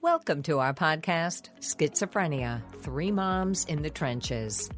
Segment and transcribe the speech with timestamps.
[0.00, 4.70] Welcome to our podcast, Schizophrenia Three Moms in the Trenches.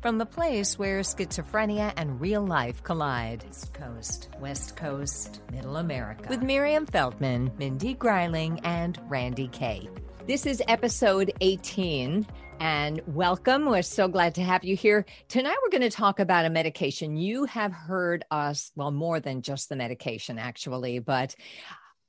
[0.00, 6.26] From the place where schizophrenia and real life collide East Coast, West Coast, Middle America.
[6.30, 9.90] With Miriam Feldman, Mindy Greiling, and Randye Kaye.
[10.26, 12.26] This is episode 18
[12.58, 13.66] and welcome.
[13.66, 15.04] We're so glad to have you here.
[15.28, 17.16] Tonight, we're going to talk about a medication.
[17.16, 21.34] You have heard us, well, more than just the medication, actually, but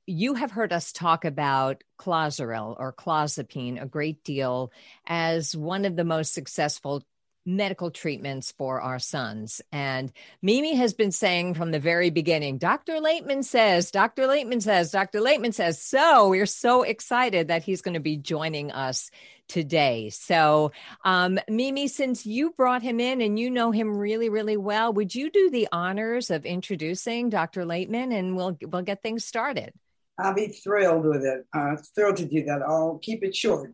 [0.05, 4.71] you have heard us talk about Clozaril or clozapine a great deal
[5.07, 7.03] as one of the most successful
[7.45, 9.61] medical treatments for our sons.
[9.71, 10.11] And
[10.41, 12.93] Mimi has been saying from the very beginning, Dr.
[12.93, 14.23] Laitman says, Dr.
[14.23, 15.19] Laitman says, Dr.
[15.19, 15.81] Laitman says.
[15.81, 19.11] So we're so excited that he's going to be joining us
[19.49, 20.09] today.
[20.09, 20.71] So,
[21.03, 25.13] um, Mimi, since you brought him in and you know him really, really well, would
[25.13, 27.65] you do the honors of introducing Dr.
[27.65, 29.73] Laitman and we'll, we'll get things started?
[30.19, 31.45] I'll be thrilled with it.
[31.53, 32.61] Uh, thrilled to do that.
[32.61, 33.73] I'll keep it short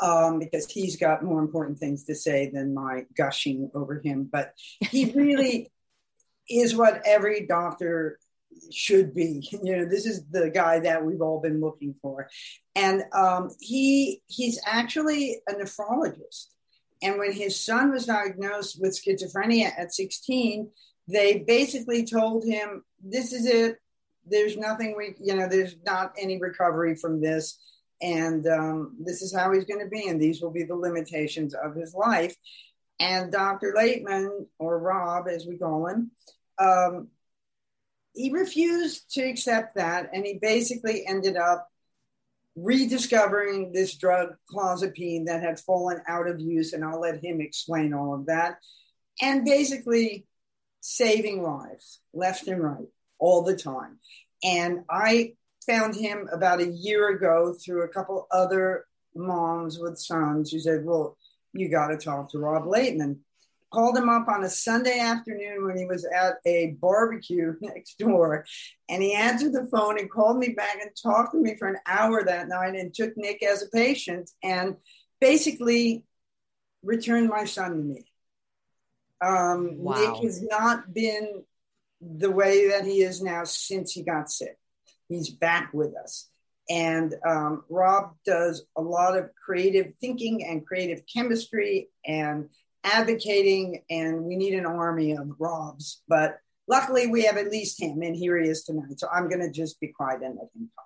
[0.00, 4.28] um, because he's got more important things to say than my gushing over him.
[4.30, 5.72] But he really
[6.48, 8.18] is what every doctor
[8.72, 9.48] should be.
[9.50, 12.28] You know, this is the guy that we've all been looking for,
[12.74, 16.46] and um, he he's actually a nephrologist.
[17.02, 20.70] And when his son was diagnosed with schizophrenia at 16,
[21.08, 23.78] they basically told him, "This is it.
[24.26, 27.58] There's nothing we, you know, there's not any recovery from this."
[28.04, 31.54] and um, this is how he's going to be, and these will be the limitations
[31.54, 32.36] of his life.
[33.00, 33.74] And Dr.
[33.76, 36.10] Laitman, or Rob, as we call him,
[36.58, 37.08] um,
[38.14, 41.68] he refused to accept that, and he basically ended up
[42.56, 47.94] rediscovering this drug clozapine that had fallen out of use, and I'll let him explain
[47.94, 48.58] all of that,
[49.20, 50.26] and basically
[50.80, 52.88] saving lives left and right
[53.24, 53.98] all the time.
[54.44, 55.32] And I
[55.66, 58.84] found him about a year ago through a couple other
[59.16, 61.16] moms with sons who said, Well,
[61.54, 63.20] you got to talk to Rob Laitman.
[63.72, 68.44] Called him up on a Sunday afternoon when he was at a barbecue next door.
[68.90, 71.78] And he answered the phone and called me back and talked to me for an
[71.86, 74.76] hour that night and took Nick as a patient and
[75.18, 76.04] basically
[76.82, 78.04] returned my son to me.
[79.24, 79.94] Um, wow.
[79.94, 81.44] Nick has not been
[82.00, 84.58] the way that he is now since he got sick
[85.08, 86.28] he's back with us.
[86.68, 92.48] And um, Rob does a lot of creative thinking and creative chemistry and
[92.82, 96.02] advocating, and we need an army of Robs.
[96.08, 98.98] But luckily, we have at least him, and here he is tonight.
[98.98, 100.84] So I'm going to just be quiet and let him talk.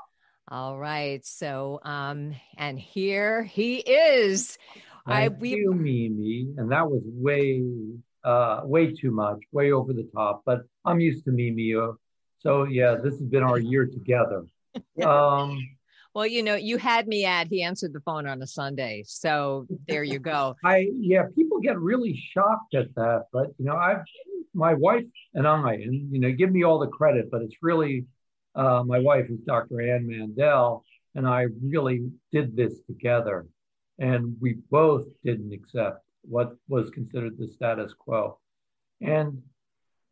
[0.50, 1.24] All right.
[1.24, 4.58] So, um, and here he is.
[5.06, 7.62] Thank I we you, Mimi, and that was way,
[8.28, 10.42] uh, way too much, way over the top.
[10.44, 11.74] But I'm used to Mimi.
[12.40, 14.44] So yeah, this has been our year together.
[15.02, 15.58] Um,
[16.14, 19.66] well, you know, you had me at he answered the phone on a Sunday, so
[19.88, 20.54] there you go.
[20.64, 24.02] I yeah, people get really shocked at that, but you know, I've
[24.54, 28.04] my wife and I, and you know, give me all the credit, but it's really
[28.54, 29.80] uh, my wife is Dr.
[29.80, 30.84] Ann Mandel,
[31.14, 33.46] and I really did this together,
[33.98, 38.38] and we both didn't accept what was considered the status quo,
[39.00, 39.42] and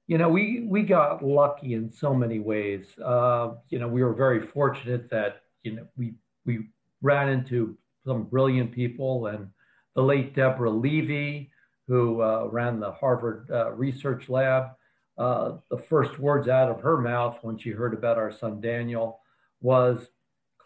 [0.07, 2.87] you know, we we got lucky in so many ways.
[3.05, 6.69] Uh, you know, we were very fortunate that you know we we
[7.03, 9.49] ran into some brilliant people, and
[9.97, 11.51] the late Deborah Levy,
[11.89, 14.71] who uh, ran the Harvard uh, Research Lab.
[15.19, 19.21] Uh, the first words out of her mouth when she heard about our son Daniel
[19.61, 20.11] was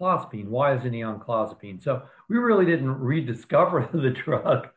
[0.01, 0.47] clozapine.
[0.47, 1.83] Why isn't he on clozapine?
[1.83, 4.69] So we really didn't rediscover the drug,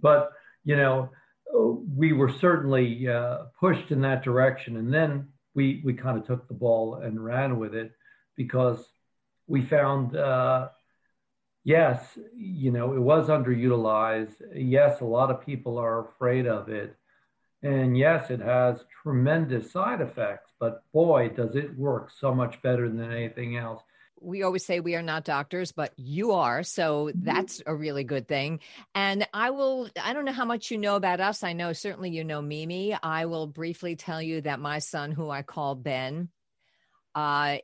[0.00, 0.30] but
[0.64, 1.10] you know
[1.52, 4.76] we were certainly uh, pushed in that direction.
[4.76, 7.92] And then we, we kind of took the ball and ran with it
[8.36, 8.84] because
[9.46, 10.68] we found, uh,
[11.64, 14.34] yes, you know, it was underutilized.
[14.54, 16.96] Yes, a lot of people are afraid of it.
[17.62, 22.88] And yes, it has tremendous side effects, but boy, does it work so much better
[22.88, 23.82] than anything else
[24.20, 26.62] we always say we are not doctors, but you are.
[26.62, 27.24] So mm-hmm.
[27.24, 28.60] that's a really good thing.
[28.94, 31.42] And I will, I don't know how much you know about us.
[31.42, 32.96] I know certainly you know Mimi.
[33.02, 36.28] I will briefly tell you that my son, who I call Ben,
[37.14, 37.56] uh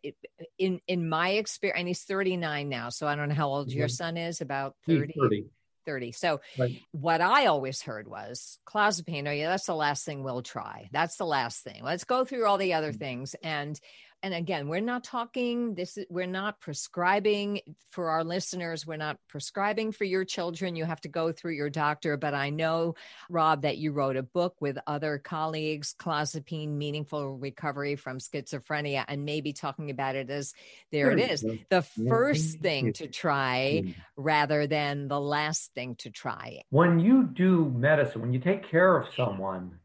[0.58, 3.78] in in my experience and he's 39 now so i don't know how old mm-hmm.
[3.78, 5.46] your son is about 30 30,
[5.86, 6.12] 30.
[6.12, 6.80] so right.
[6.90, 11.16] what i always heard was clozapine oh yeah that's the last thing we'll try that's
[11.16, 12.98] the last thing let's go through all the other mm-hmm.
[12.98, 13.78] things and
[14.26, 19.18] and again we're not talking this is we're not prescribing for our listeners we're not
[19.28, 22.94] prescribing for your children you have to go through your doctor but i know
[23.30, 29.24] rob that you wrote a book with other colleagues clozapine meaningful recovery from schizophrenia and
[29.24, 30.52] maybe talking about it as
[30.90, 36.62] there it is the first thing to try rather than the last thing to try.
[36.70, 39.78] When you do medicine when you take care of someone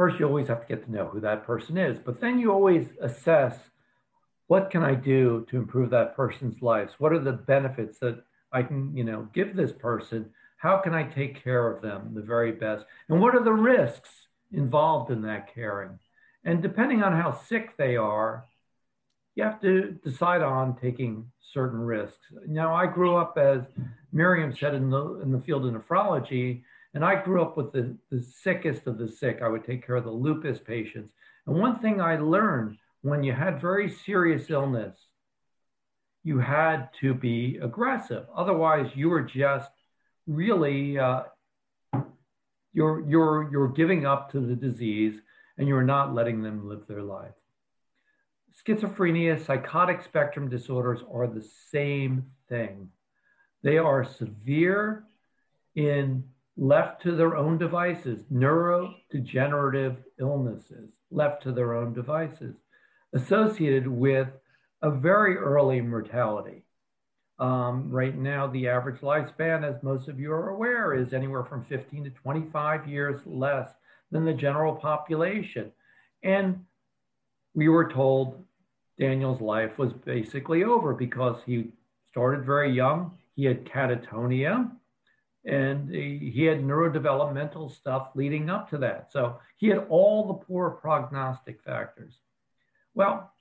[0.00, 2.50] first you always have to get to know who that person is, but then you
[2.50, 3.54] always assess
[4.46, 6.94] what can I do to improve that person's lives?
[6.96, 10.30] What are the benefits that I can, you know, give this person?
[10.56, 12.86] How can I take care of them the very best?
[13.10, 14.08] And what are the risks
[14.52, 15.98] involved in that caring?
[16.44, 18.46] And depending on how sick they are,
[19.34, 22.24] you have to decide on taking certain risks.
[22.46, 23.64] Now, I grew up, as
[24.14, 26.62] Miriam said, in the, in the field of nephrology,
[26.94, 29.40] and I grew up with the, the sickest of the sick.
[29.42, 31.12] I would take care of the lupus patients.
[31.46, 34.96] And one thing I learned when you had very serious illness,
[36.22, 38.26] you had to be aggressive.
[38.34, 39.70] Otherwise, you were just
[40.26, 41.22] really uh,
[42.72, 45.20] you're you're you're giving up to the disease
[45.56, 47.32] and you're not letting them live their life.
[48.66, 52.90] Schizophrenia, psychotic spectrum disorders are the same thing.
[53.62, 55.04] They are severe
[55.74, 56.24] in
[56.60, 62.54] left to their own devices, neurodegenerative illnesses left to their own devices,
[63.14, 64.28] associated with
[64.82, 66.62] a very early mortality.
[67.38, 71.64] Um, right now, the average lifespan, as most of you are aware, is anywhere from
[71.64, 73.70] 15 to 25 years less
[74.10, 75.72] than the general population.
[76.22, 76.66] And
[77.54, 78.44] we were told
[78.98, 81.72] Daniel's life was basically over because he
[82.10, 83.12] started very young.
[83.34, 84.70] He had catatonia,
[85.44, 89.10] and he had neurodevelopmental stuff leading up to that.
[89.10, 92.14] So he had all the poor prognostic factors.
[92.94, 93.32] Well,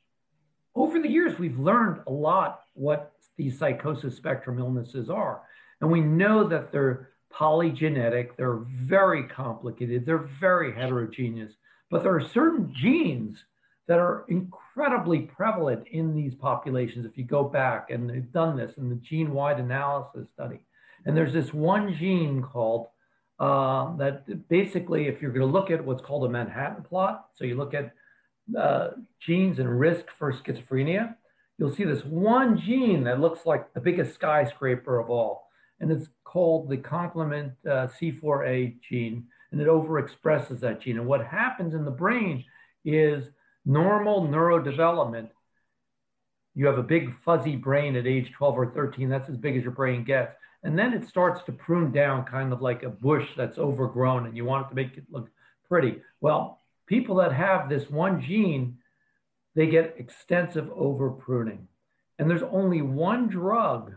[0.75, 5.42] over the years, we've learned a lot what these psychosis spectrum illnesses are.
[5.81, 11.54] And we know that they're polygenetic, they're very complicated, they're very heterogeneous,
[11.90, 13.44] but there are certain genes
[13.88, 18.78] that are incredibly prevalent in these populations if you go back and they've done this
[18.78, 20.60] in the gene wide analysis study
[21.09, 22.85] and there's this one gene called
[23.39, 27.45] uh, that basically, if you're going to look at what's called a Manhattan plot, so
[27.45, 27.95] you look at
[28.56, 28.89] uh,
[29.19, 31.15] genes and risk for schizophrenia,
[31.57, 35.47] you'll see this one gene that looks like the biggest skyscraper of all.
[35.79, 41.00] And it's called the complement uh, C4A gene, and it overexpresses that gene.
[41.00, 42.45] And what happens in the brain
[42.85, 43.31] is
[43.65, 45.29] normal neurodevelopment.
[46.59, 49.63] You have a big fuzzy brain at age 12 or 13, that's as big as
[49.63, 50.35] your brain gets.
[50.61, 54.35] And then it starts to prune down kind of like a bush that's overgrown and
[54.35, 55.29] you want it to make it look
[55.69, 56.01] pretty.
[56.19, 58.77] Well, people that have this one gene,
[59.56, 61.65] they get extensive over pruning.
[62.17, 63.94] And there's only one drug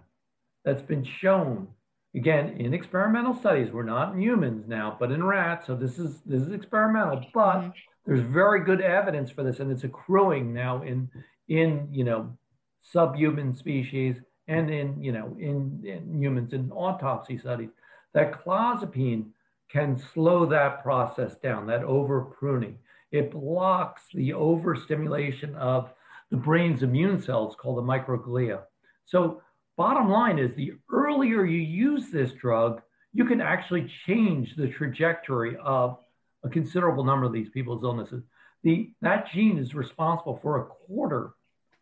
[0.65, 1.67] that's been shown
[2.15, 6.21] again in experimental studies we're not in humans now but in rats so this is
[6.27, 7.71] this is experimental but mm-hmm.
[8.05, 11.09] there's very good evidence for this and it's accruing now in
[11.49, 12.37] in you know
[12.83, 14.17] subhuman species
[14.49, 17.71] and in, you know, in, in humans in autopsy studies,
[18.13, 19.27] that clozapine
[19.71, 22.77] can slow that process down, that over pruning.
[23.11, 25.93] It blocks the overstimulation of
[26.31, 28.63] the brain's immune cells called the microglia.
[29.07, 29.43] So
[29.77, 32.83] bottom line is the earlier you use this drug,
[33.13, 35.99] you can actually change the trajectory of
[36.45, 38.23] a considerable number of these people's illnesses.
[38.65, 41.35] The, that gene is responsible for a quarter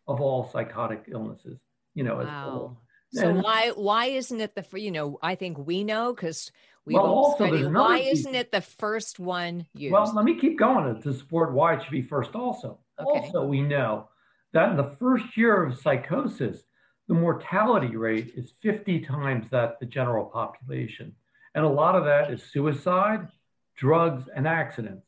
[0.07, 1.59] of all psychotic illnesses
[1.93, 2.77] you know, wow.
[3.13, 6.51] So and, why why isn't it the you know I think we know because
[6.85, 9.91] we well, also why isn't it the first one used?
[9.91, 12.35] Well, let me keep going to support why it should be first.
[12.35, 13.19] Also, okay.
[13.19, 14.07] also we know
[14.53, 16.63] that in the first year of psychosis,
[17.07, 21.13] the mortality rate is 50 times that the general population,
[21.53, 23.27] and a lot of that is suicide,
[23.75, 25.05] drugs, and accidents.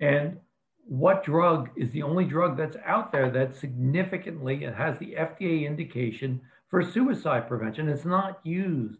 [0.00, 0.38] And
[0.92, 6.38] what drug is the only drug that's out there that significantly has the FDA indication
[6.68, 7.88] for suicide prevention.
[7.88, 8.98] It's not used.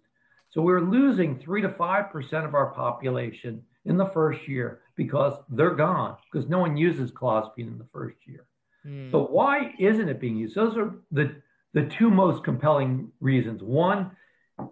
[0.48, 5.34] So we're losing three to five percent of our population in the first year because
[5.50, 8.46] they're gone because no one uses clozapine in the first year.
[8.86, 9.10] Mm.
[9.10, 10.54] So why isn't it being used?
[10.54, 11.42] Those are the
[11.74, 13.62] the two most compelling reasons.
[13.62, 14.12] One,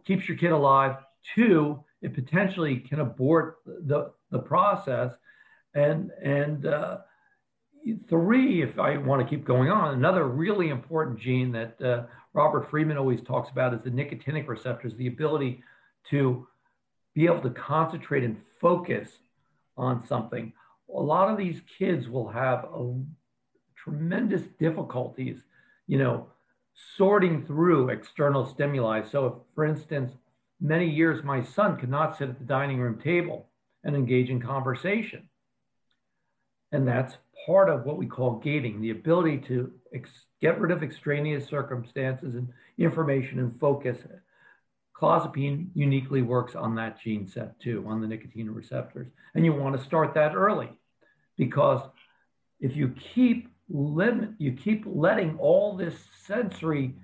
[0.06, 0.96] keeps your kid alive.
[1.34, 5.12] Two, it potentially can abort the the process
[5.74, 6.98] and and uh,
[8.08, 12.70] three, if I want to keep going on, another really important gene that uh, Robert
[12.70, 15.62] Freedman always talks about is the nicotinic receptors, the ability
[16.10, 16.46] to
[17.14, 19.08] be able to concentrate and focus
[19.76, 20.52] on something.
[20.94, 22.94] A lot of these kids will have a
[23.76, 25.42] tremendous difficulties,
[25.86, 26.26] you know,
[26.96, 29.02] sorting through external stimuli.
[29.02, 30.12] So, if, for instance,
[30.60, 33.48] many years my son could not sit at the dining room table
[33.84, 35.28] and engage in conversation.
[36.72, 37.16] And that's
[37.46, 42.34] part of what we call gating the ability to ex- get rid of extraneous circumstances
[42.34, 43.98] and information and focus.
[44.94, 49.08] Clozapine uniquely works on that gene set too, on the nicotine receptors.
[49.34, 50.68] And you want to start that early
[51.36, 51.80] because
[52.60, 55.94] if you keep limit, you keep letting all this
[56.26, 56.94] sensory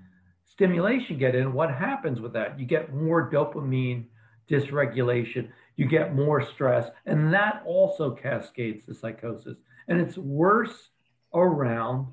[0.45, 2.59] stimulation get in, what happens with that?
[2.59, 4.05] You get more dopamine
[4.49, 9.57] dysregulation, you get more stress, and that also cascades to psychosis.
[9.87, 10.89] And it's worse
[11.33, 12.07] around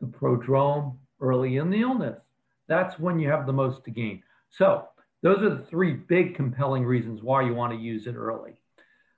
[0.00, 2.20] the prodrome early in the illness.
[2.68, 4.22] That's when you have the most to gain.
[4.50, 4.88] So,
[5.22, 8.52] those are the three big compelling reasons why you want to use it early.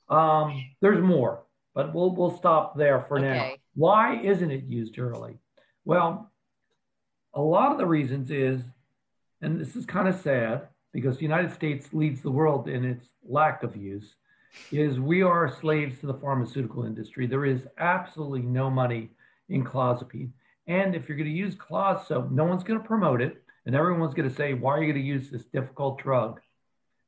[0.08, 1.42] Um, there's more,
[1.74, 3.26] but we'll, we'll stop there for okay.
[3.28, 3.52] now.
[3.74, 5.38] Why isn't it used early?
[5.84, 6.30] Well,
[7.34, 8.62] a lot of the reasons is,
[9.42, 13.06] and this is kind of sad because the United States leads the world in its
[13.28, 14.14] lack of use,
[14.72, 17.26] is we are slaves to the pharmaceutical industry.
[17.26, 19.10] There is absolutely no money
[19.48, 20.30] in clozapine.
[20.66, 24.14] And if you're going to use clozapine, no one's going to promote it, and everyone's
[24.14, 26.40] going to say, why are you going to use this difficult drug?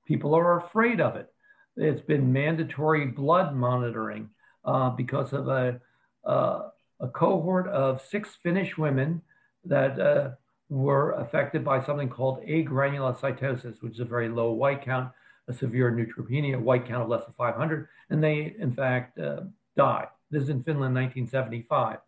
[0.07, 1.33] People are afraid of it.
[1.77, 4.31] It's been mandatory blood monitoring
[4.65, 5.81] uh, because of a,
[6.25, 6.69] uh,
[7.01, 9.23] a cohort of six Finnish women
[9.65, 10.31] that uh,
[10.69, 15.13] were affected by something called agranulocytosis, which is a very low white count,
[15.49, 19.41] a severe neutropenia, white count of less than 500, and they, in fact, uh,
[19.77, 20.09] died.
[20.31, 21.99] This is in Finland, 1975.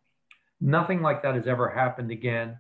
[0.61, 2.59] Nothing like that has ever happened again.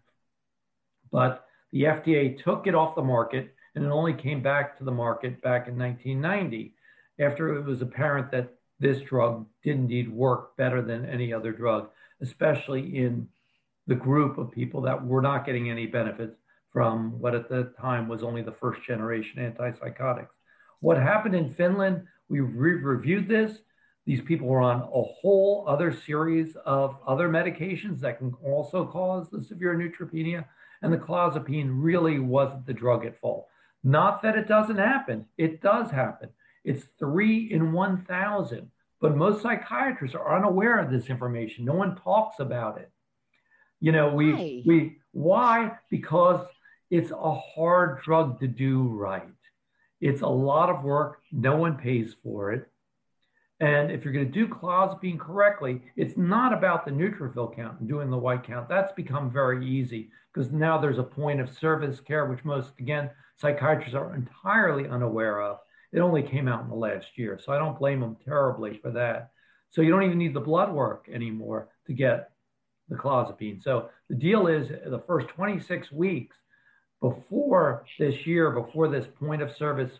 [1.12, 4.90] But the FDA took it off the market, and it only came back to the
[4.90, 6.74] market back in 1990
[7.18, 11.90] after it was apparent that this drug did indeed work better than any other drug,
[12.22, 13.28] especially in
[13.86, 16.36] the group of people that were not getting any benefits
[16.72, 20.28] from what at the time was only the first generation antipsychotics.
[20.80, 23.58] What happened in Finland, we re- reviewed this.
[24.06, 29.28] These people were on a whole other series of other medications that can also cause
[29.28, 30.46] the severe neutropenia,
[30.82, 33.46] and the clozapine really wasn't the drug at fault.
[33.84, 36.30] Not that it doesn't happen, it does happen.
[36.64, 38.70] It's three in 1,000,
[39.00, 41.64] but most psychiatrists are unaware of this information.
[41.64, 42.90] No one talks about it.
[43.80, 44.62] You know, we why?
[44.66, 45.72] we why?
[45.90, 46.46] Because
[46.90, 49.28] it's a hard drug to do right.
[50.00, 51.20] It's a lot of work.
[51.32, 52.66] No one pays for it.
[53.60, 57.88] And if you're going to do clozapine correctly, it's not about the neutrophil count and
[57.88, 58.70] doing the white count.
[58.70, 63.10] That's become very easy because now there's a point of service care, which most, again,
[63.36, 65.58] psychiatrists are entirely unaware of.
[65.92, 67.38] It only came out in the last year.
[67.42, 69.30] So I don't blame them terribly for that.
[69.68, 72.30] So you don't even need the blood work anymore to get
[72.88, 73.62] the clozapine.
[73.62, 76.36] So the deal is the first 26 weeks
[77.00, 79.90] before this year, before this point of service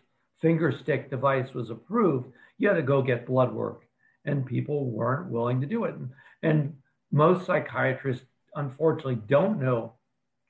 [0.41, 3.83] finger stick device was approved, you had to go get blood work.
[4.25, 5.95] And people weren't willing to do it.
[5.95, 6.09] And,
[6.43, 6.75] and
[7.11, 9.93] most psychiatrists, unfortunately, don't know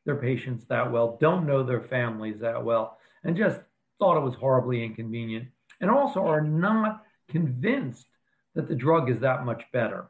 [0.06, 3.62] their patients that well, don't know their families that well, and just
[4.00, 5.48] thought it was horribly inconvenient.
[5.80, 8.08] And also are not convinced
[8.56, 10.10] that the drug is that much better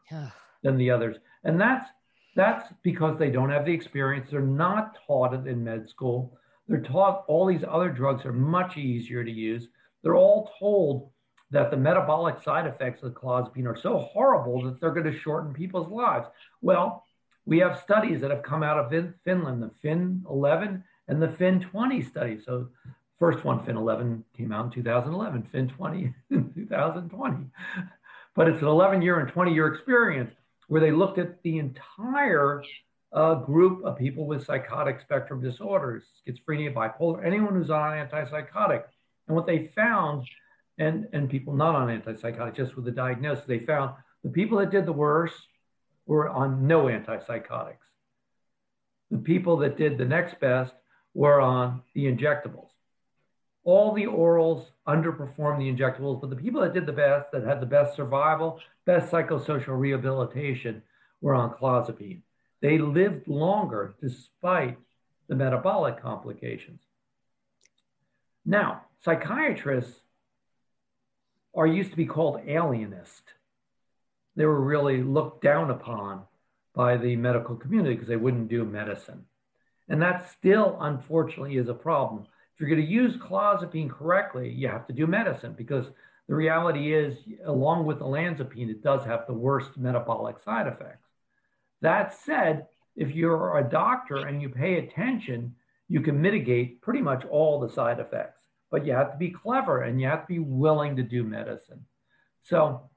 [0.64, 1.18] than the others.
[1.44, 1.90] And that's
[2.36, 4.30] that's because they don't have the experience.
[4.32, 6.38] They're not taught it in med school.
[6.68, 9.68] They're taught all these other drugs are much easier to use.
[10.04, 11.12] They're all told
[11.52, 15.54] that the metabolic side effects of clozapine are so horrible that they're going to shorten
[15.54, 16.28] people's lives.
[16.62, 17.04] Well,
[17.46, 21.60] we have studies that have come out of Finland, the Fin 11 and the Fin
[21.60, 22.40] 20 study.
[22.46, 22.70] So,
[23.20, 27.46] first one, Fin 11, came out in 2011, Fin 20 in 2020.
[28.34, 30.34] But it's an 11 year and 20 year experience
[30.72, 32.64] where they looked at the entire
[33.12, 38.84] uh, group of people with psychotic spectrum disorders, schizophrenia, bipolar, anyone who's on an antipsychotic.
[39.28, 40.26] And what they found,
[40.78, 44.72] and, and people not on antipsychotic, just with the diagnosis, they found the people that
[44.72, 45.46] did the worst
[46.06, 47.76] were on no antipsychotics.
[49.10, 50.74] The people that did the next best
[51.14, 52.71] were on the injectables
[53.64, 57.60] all the orals underperformed the injectables, but the people that did the best, that had
[57.60, 60.82] the best survival, best psychosocial rehabilitation,
[61.22, 62.22] were on clozapine.
[62.62, 64.78] They lived longer despite
[65.28, 66.82] the metabolic complications.
[68.46, 70.00] Now, psychiatrists
[71.56, 73.24] are used to be called alienist.
[74.36, 76.24] They were really looked down upon
[76.74, 79.26] by the medical community because they wouldn't do medicine.
[79.90, 82.26] And that still, unfortunately, is a problem
[82.60, 85.86] you're going to use clozapine correctly, you have to do medicine because
[86.28, 91.10] the reality is, along with olanzapine, it does have the worst metabolic side effects.
[91.82, 95.56] That said, if you're a doctor and you pay attention,
[95.88, 98.42] you can mitigate pretty much all the side effects.
[98.70, 101.86] But you have to be clever and you have to be willing to do medicine.
[102.44, 102.90] So,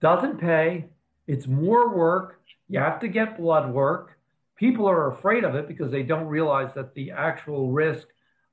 [0.00, 0.86] doesn't pay.
[1.26, 2.40] It's more work.
[2.68, 4.18] You have to get blood work.
[4.56, 8.06] People are afraid of it because they don't realize that the actual risk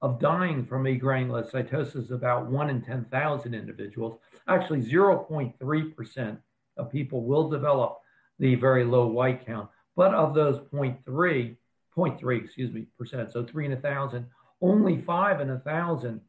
[0.06, 4.20] of dying from agranulocytosis is about one in 10,000 individuals.
[4.48, 6.38] Actually, 0.3%
[6.78, 7.98] of people will develop
[8.38, 9.68] the very low white count.
[9.96, 11.56] But of those 0.3,
[11.98, 14.28] 0.3, excuse me, percent, so three in a thousand,
[14.62, 16.22] only five in a thousand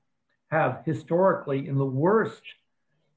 [0.51, 2.45] have historically, in the worst,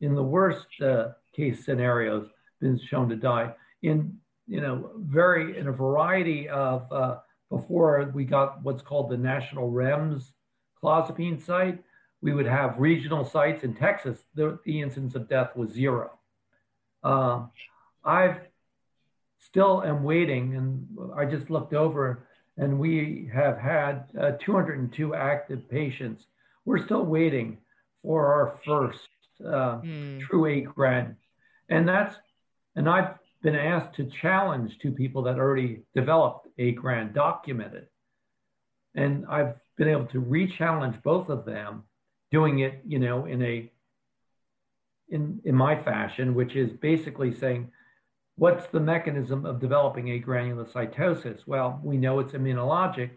[0.02, 2.28] in the worst uh, case scenarios,
[2.60, 3.54] been shown to die.
[3.82, 9.18] In you know, very in a variety of uh, before we got what's called the
[9.18, 10.34] national REMS
[10.84, 11.84] clozapine site,
[12.22, 14.20] we would have regional sites in Texas.
[14.36, 16.12] The, the incidence of death was zero.
[17.04, 17.46] Uh,
[18.04, 18.42] I've
[19.40, 25.70] still am waiting, and I just looked over, and we have had uh, 202 active
[25.70, 26.28] patients.
[26.66, 27.60] We're still waiting
[28.04, 29.08] for our first
[29.46, 30.22] uh, mm.
[30.22, 31.16] true agran,
[31.70, 32.16] and that's,
[32.76, 37.88] and I've been asked to challenge two people that already developed agran documented,
[38.96, 41.84] and I've been able to re-challenge both of them,
[42.30, 43.72] doing it, you know, in a
[45.10, 47.72] in in my fashion, which is basically saying
[48.40, 51.46] What's the mechanism of developing a agranulocytosis?
[51.46, 53.10] Well, we know it's immunologic.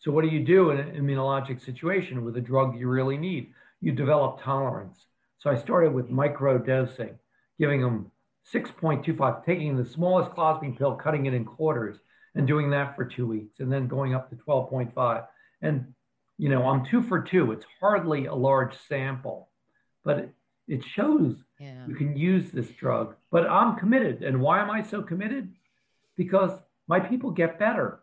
[0.00, 3.54] So, what do you do in an immunologic situation with a drug you really need?
[3.80, 5.06] You develop tolerance.
[5.38, 7.18] So, I started with micro dosing,
[7.58, 8.10] giving them
[8.52, 11.96] 6.25, taking the smallest clozapine pill, cutting it in quarters,
[12.34, 15.26] and doing that for two weeks, and then going up to 12.5.
[15.62, 15.94] And,
[16.38, 17.52] you know, I'm two for two.
[17.52, 19.48] It's hardly a large sample,
[20.04, 20.34] but it,
[20.68, 21.86] it shows yeah.
[21.86, 23.14] you can use this drug.
[23.30, 24.22] But I'm committed.
[24.22, 25.52] And why am I so committed?
[26.16, 26.52] Because
[26.86, 28.00] my people get better.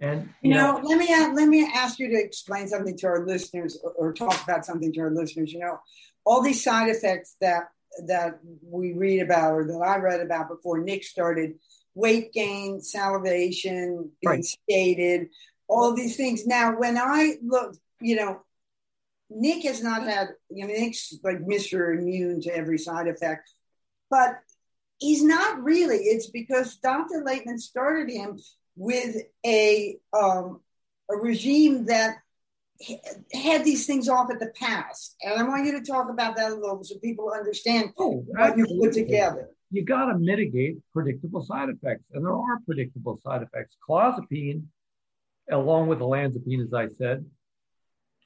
[0.00, 3.06] And you, you know, know, let me let me ask you to explain something to
[3.06, 5.52] our listeners or, or talk about something to our listeners.
[5.52, 5.78] You know,
[6.24, 7.68] all these side effects that
[8.06, 11.54] that we read about or that I read about before Nick started
[11.94, 14.44] weight gain, salivation, being right.
[14.44, 15.28] stated,
[15.74, 16.46] all these things.
[16.46, 18.40] Now, when I look, you know,
[19.30, 21.96] Nick has not had, you know, Nick's like Mr.
[21.98, 23.50] Immune to every side effect,
[24.10, 24.38] but
[24.98, 25.96] he's not really.
[25.96, 27.24] It's because Dr.
[27.26, 28.38] Laitman started him
[28.76, 30.60] with a um,
[31.10, 32.16] a regime that
[33.32, 35.14] had these things off at the pass.
[35.22, 38.56] And I want you to talk about that a little so people understand oh, what
[38.56, 39.50] you put together.
[39.70, 43.76] You got to mitigate predictable side effects, and there are predictable side effects.
[43.88, 44.64] Clozapine,
[45.50, 47.24] along with olanzapine, as I said,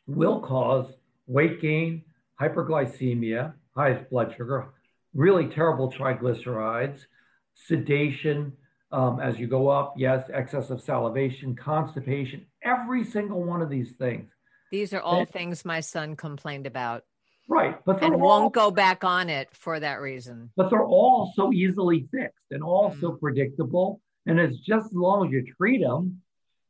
[0.06, 0.92] will cause
[1.26, 2.02] weight gain,
[2.40, 4.68] hyperglycemia, highest blood sugar,
[5.14, 7.00] really terrible triglycerides,
[7.54, 8.52] sedation
[8.90, 13.92] um, as you go up, yes, excess of salivation, constipation, every single one of these
[13.92, 14.30] things.
[14.70, 17.04] These are all and, things my son complained about.
[17.48, 17.76] Right.
[17.84, 20.50] But and all, won't go back on it for that reason.
[20.56, 23.00] But they're all so easily fixed and all mm.
[23.00, 24.00] so predictable.
[24.26, 26.20] And it's just as long as you treat them,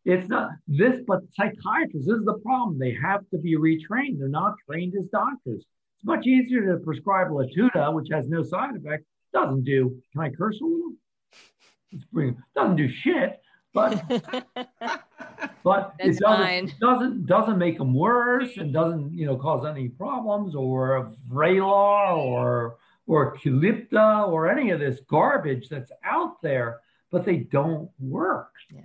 [0.05, 2.79] it's not this, but psychiatrists, this is the problem.
[2.79, 4.19] They have to be retrained.
[4.19, 5.65] They're not trained as doctors.
[5.97, 9.05] It's much easier to prescribe Latuda, which has no side effects.
[9.33, 12.37] Doesn't do, can I curse a little?
[12.55, 13.41] Doesn't do shit,
[13.75, 14.03] but
[15.65, 20.55] but it doesn't, doesn't doesn't make them worse and doesn't you know cause any problems
[20.55, 26.81] or Vraylar or or Caplyta or any of this garbage that's out there,
[27.11, 28.53] but they don't work.
[28.71, 28.83] Yeah.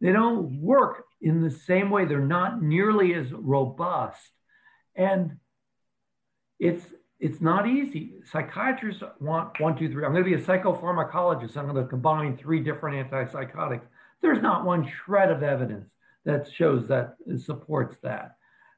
[0.00, 2.04] They don't work in the same way.
[2.04, 4.30] They're not nearly as robust.
[4.94, 5.38] And
[6.58, 6.84] it's
[7.18, 8.14] it's not easy.
[8.30, 10.04] Psychiatrists want one, two, three.
[10.04, 11.56] I'm going to be a psychopharmacologist.
[11.56, 13.86] I'm going to combine three different antipsychotics.
[14.20, 15.88] There's not one shred of evidence
[16.26, 18.36] that shows that supports that.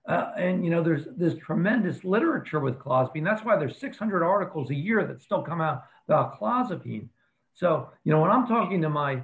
[0.08, 3.24] Uh, and you know, there's this tremendous literature with clozapine.
[3.24, 7.08] That's why there's 600 articles a year that still come out about clozapine.
[7.54, 9.22] So you know, when I'm talking to my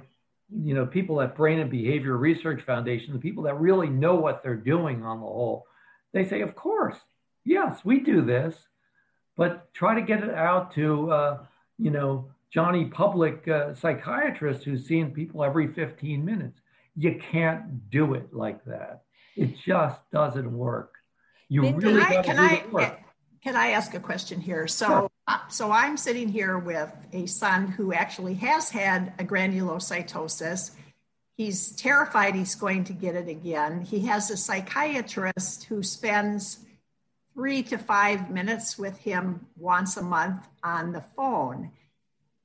[0.49, 4.43] you know, people at Brain and Behavior Research Foundation, the people that really know what
[4.43, 5.65] they're doing on the whole,
[6.13, 6.97] they say, of course,
[7.43, 8.55] yes, we do this,
[9.35, 11.37] but try to get it out to, uh,
[11.77, 16.61] you know, Johnny Public uh, psychiatrist who's seeing people every 15 minutes.
[16.95, 19.03] You can't do it like that.
[19.35, 20.95] It just doesn't work.
[21.49, 22.63] You can really I, can I,
[23.43, 24.67] Can I ask a question here?
[24.67, 25.11] So sure.
[25.27, 30.71] Uh, so I'm sitting here with a son who actually has had agranulocytosis.
[31.35, 33.81] He's terrified he's going to get it again.
[33.81, 36.59] He has a psychiatrist who spends
[37.33, 41.71] three to five minutes with him once a month on the phone.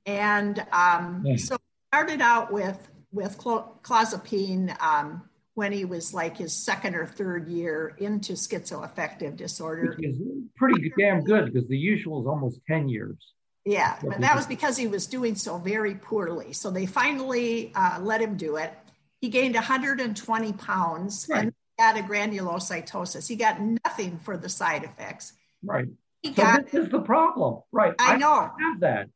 [0.07, 1.57] And um, so
[1.89, 5.29] started out with with clozapine um,
[5.61, 9.95] when he was like his second or third year into schizoaffective disorder.
[9.95, 10.19] Which is
[10.57, 13.19] pretty damn good because the usual is almost 10 years.
[13.67, 16.55] Yeah, but that was because he was doing so very poorly.
[16.55, 18.73] So they finally uh, let him do it.
[19.21, 21.43] He gained 120 pounds right.
[21.43, 23.29] and got agranulocytosis.
[23.29, 25.35] He got nothing for the side effects.
[25.63, 25.89] Right.
[26.23, 27.61] He so got, this is the problem.
[27.71, 27.93] Right.
[27.99, 28.33] I know.
[28.33, 29.11] I have that.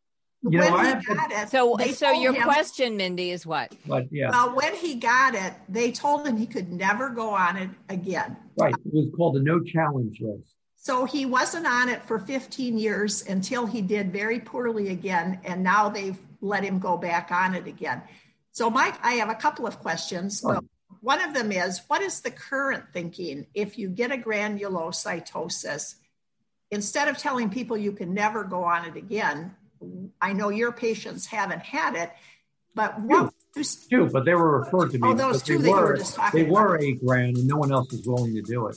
[0.50, 3.46] You when know, he I have got it, so so your him- question, Mindy, is
[3.46, 3.74] what?
[3.86, 7.56] But yeah, Well, when he got it, they told him he could never go on
[7.56, 8.36] it again.
[8.58, 8.74] right.
[8.74, 10.54] It was called the no challenge list.
[10.76, 15.62] So he wasn't on it for 15 years until he did very poorly again, and
[15.62, 18.02] now they've let him go back on it again.
[18.52, 20.40] So, Mike, I have a couple of questions.
[20.40, 20.60] So
[21.00, 25.94] one of them is what is the current thinking if you get agranulocytosis?
[26.70, 29.54] Instead of telling people you can never go on it again,
[30.20, 32.10] I know your patients haven't had it,
[32.74, 33.32] but what
[33.88, 35.08] Two, but they were referred to me.
[35.08, 36.80] Oh, those two they were, were They were about.
[36.80, 38.76] agran, and no one else is willing to do it.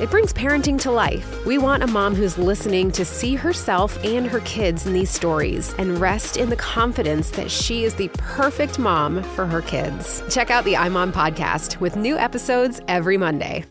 [0.00, 1.44] it brings parenting to life.
[1.44, 5.74] We want a mom who's listening to see herself and her kids in these stories
[5.78, 10.22] and rest in the confidence that she is the perfect mom for her kids.
[10.30, 13.64] Check out the iMom podcast with new episodes every Monday.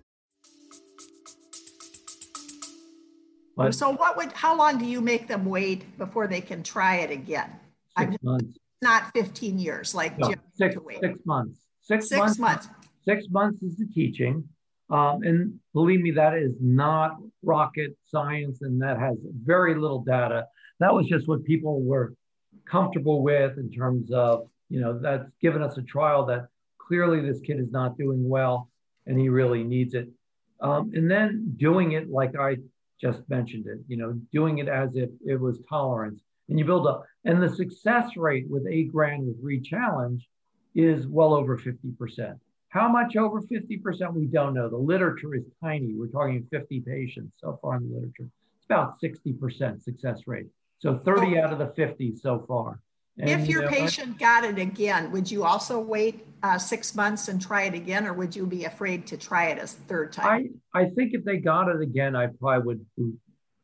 [3.57, 6.97] But So what would how long do you make them wait before they can try
[6.97, 7.51] it again?
[7.97, 8.57] I'm six months.
[8.81, 11.59] not 15 years like No, six, to six months.
[11.81, 12.39] Six, Six months.
[12.39, 12.67] months.
[13.03, 14.47] Six months is the teaching.
[14.89, 20.47] Um, and believe me, that is not rocket science, and that has very little data.
[20.79, 22.15] That was just what people were
[22.69, 26.47] comfortable with in terms of, you know, that's given us a trial that
[26.77, 28.69] clearly this kid is not doing well
[29.05, 30.09] and he really needs it.
[30.61, 32.57] Um, and then doing it like I
[33.01, 36.21] just mentioned it, you know, doing it as if it was tolerance.
[36.49, 40.27] And you build up, and the success rate with agran with re-challenge
[40.75, 42.39] is well over 50%.
[42.69, 44.13] How much over 50%?
[44.13, 44.69] We don't know.
[44.69, 45.93] The literature is tiny.
[45.95, 48.29] We're talking 50 patients so far in the literature.
[48.57, 50.47] It's about 60% success rate.
[50.77, 52.79] So 30 out of the 50 so far.
[53.17, 56.95] And, If you your know, patient got it again, would you also wait uh, six
[56.95, 60.13] months and try it again, or would you be afraid to try it a third
[60.13, 60.53] time?
[60.73, 63.19] I, I think if they got it again, I probably would boot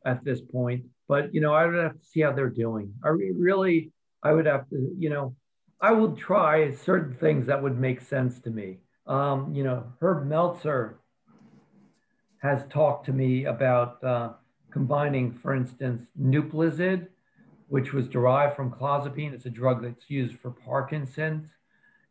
[0.06, 0.86] at this point.
[1.08, 2.92] But, you know, I would have to see how they're doing.
[3.04, 3.92] I really,
[4.24, 5.36] I would have to, you know,
[5.80, 8.80] I would try certain things that would make sense to me.
[9.08, 11.00] Um, you know, Herb Meltzer
[12.42, 14.30] has talked to me about uh,
[14.72, 17.08] combining, for instance, Nuplazid,
[17.68, 19.34] which was derived from clozapine.
[19.34, 21.50] It's a drug that's used for Parkinson's.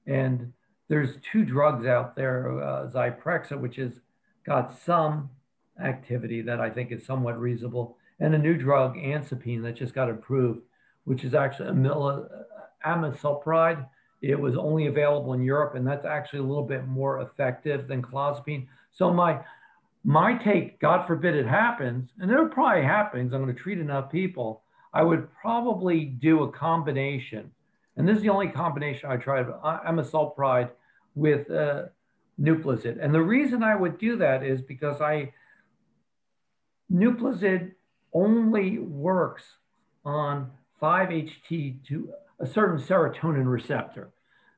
[0.06, 0.52] And
[0.88, 4.00] there's two drugs out there, uh, Zyprexa, which has
[4.44, 5.30] got some
[5.82, 10.10] activity that I think is somewhat reasonable, and a new drug, Ansipine, that just got
[10.10, 10.60] approved,
[11.04, 12.28] which is actually amyl-
[12.86, 13.86] amisulpride.
[14.30, 18.02] It was only available in Europe, and that's actually a little bit more effective than
[18.02, 18.66] clozapine.
[18.90, 19.40] So my
[20.06, 23.32] my take, God forbid it happens, and it probably happens.
[23.32, 24.62] I'm going to treat enough people.
[24.92, 27.50] I would probably do a combination,
[27.96, 29.46] and this is the only combination I tried.
[29.46, 30.70] Amisulpride
[31.14, 31.84] with uh,
[32.40, 35.32] Nuplazid, and the reason I would do that is because I
[36.90, 37.72] Nuplazid
[38.12, 39.44] only works
[40.04, 42.08] on 5-HT2,
[42.40, 44.13] a certain serotonin receptor.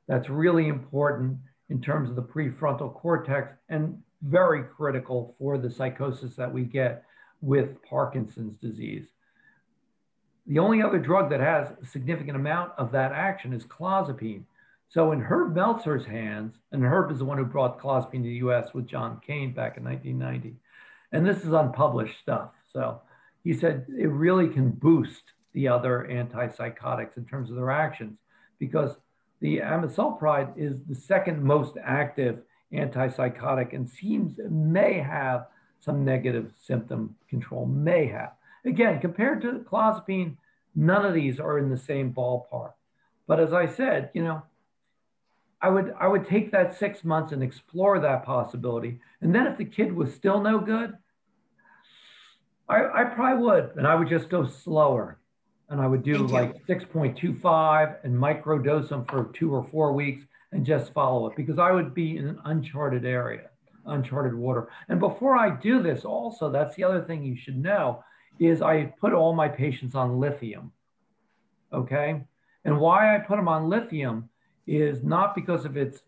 [0.09, 1.39] That's really important
[1.69, 7.05] in terms of the prefrontal cortex and very critical for the psychosis that we get
[7.41, 9.07] with Parkinson's disease.
[10.47, 14.45] The only other drug that has a significant amount of that action is clozapine.
[14.89, 18.47] So in Herb Meltzer's hands, and Herb is the one who brought clozapine to the
[18.47, 20.57] US with John Kane back in 1990.
[21.13, 22.51] And this is unpublished stuff.
[22.73, 23.03] So
[23.43, 28.19] he said it really can boost the other antipsychotics in terms of their actions
[28.59, 28.97] because
[29.41, 35.47] the amisulpride is the second most active antipsychotic and seems may have
[35.81, 38.33] some negative symptom control, may have.
[38.65, 40.37] Again, compared to clozapine,
[40.75, 42.73] none of these are in the same ballpark.
[43.27, 44.43] But as I said, you know,
[45.61, 49.01] I would I would take that six months and explore that possibility.
[49.21, 50.97] And then if the kid was still no good,
[52.69, 55.19] I, I probably would, and I would just go slower.
[55.69, 56.35] And I would do Thank you.
[56.35, 61.59] like 6.25 and microdose them for two or four weeks and just follow it because
[61.59, 63.51] I would be in an uncharted area,
[63.87, 64.69] uncharted water.
[64.89, 68.05] And before I do this, also, that's the other thing you should know
[68.39, 70.73] is I put all my patients on lithium.
[71.73, 72.23] Okay.
[72.65, 74.29] And why I put them on lithium
[74.67, 76.03] is not because of its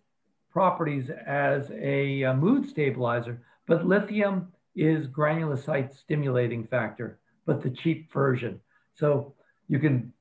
[0.50, 8.12] properties as a, uh mood stabilizer, but lithium is granulocyte stimulating factor, but the cheap
[8.12, 8.60] version.
[8.94, 9.34] So
[9.68, 10.12] you can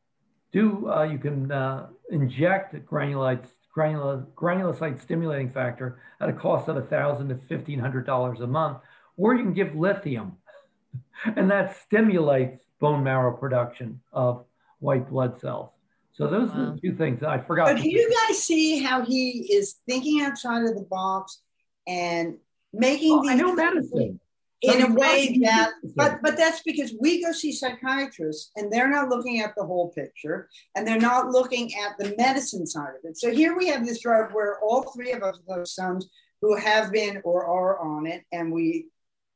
[0.52, 6.78] do, uh, you can uh, inject granulites, granul- granulocyte stimulating factor at a cost of
[6.78, 8.80] a thousand to fifteen hundred dollars a month,
[9.18, 10.38] or you can give lithium,
[11.36, 14.46] and that stimulates bone marrow production of
[14.80, 15.72] white blood cells.
[16.14, 17.68] So those are the two things I forgot.
[17.68, 21.42] But do you guys see how he is thinking outside of the box
[21.88, 22.38] and
[22.74, 24.20] making Well, these I know medicine.
[24.62, 29.10] In a way that but but that's because we go see psychiatrists and they're not
[29.10, 33.17] looking at the whole picture and they're not looking at the medicine side of it.
[33.17, 36.10] So here we have this drug where all three of us have sons
[36.41, 38.88] who have been or are on it and we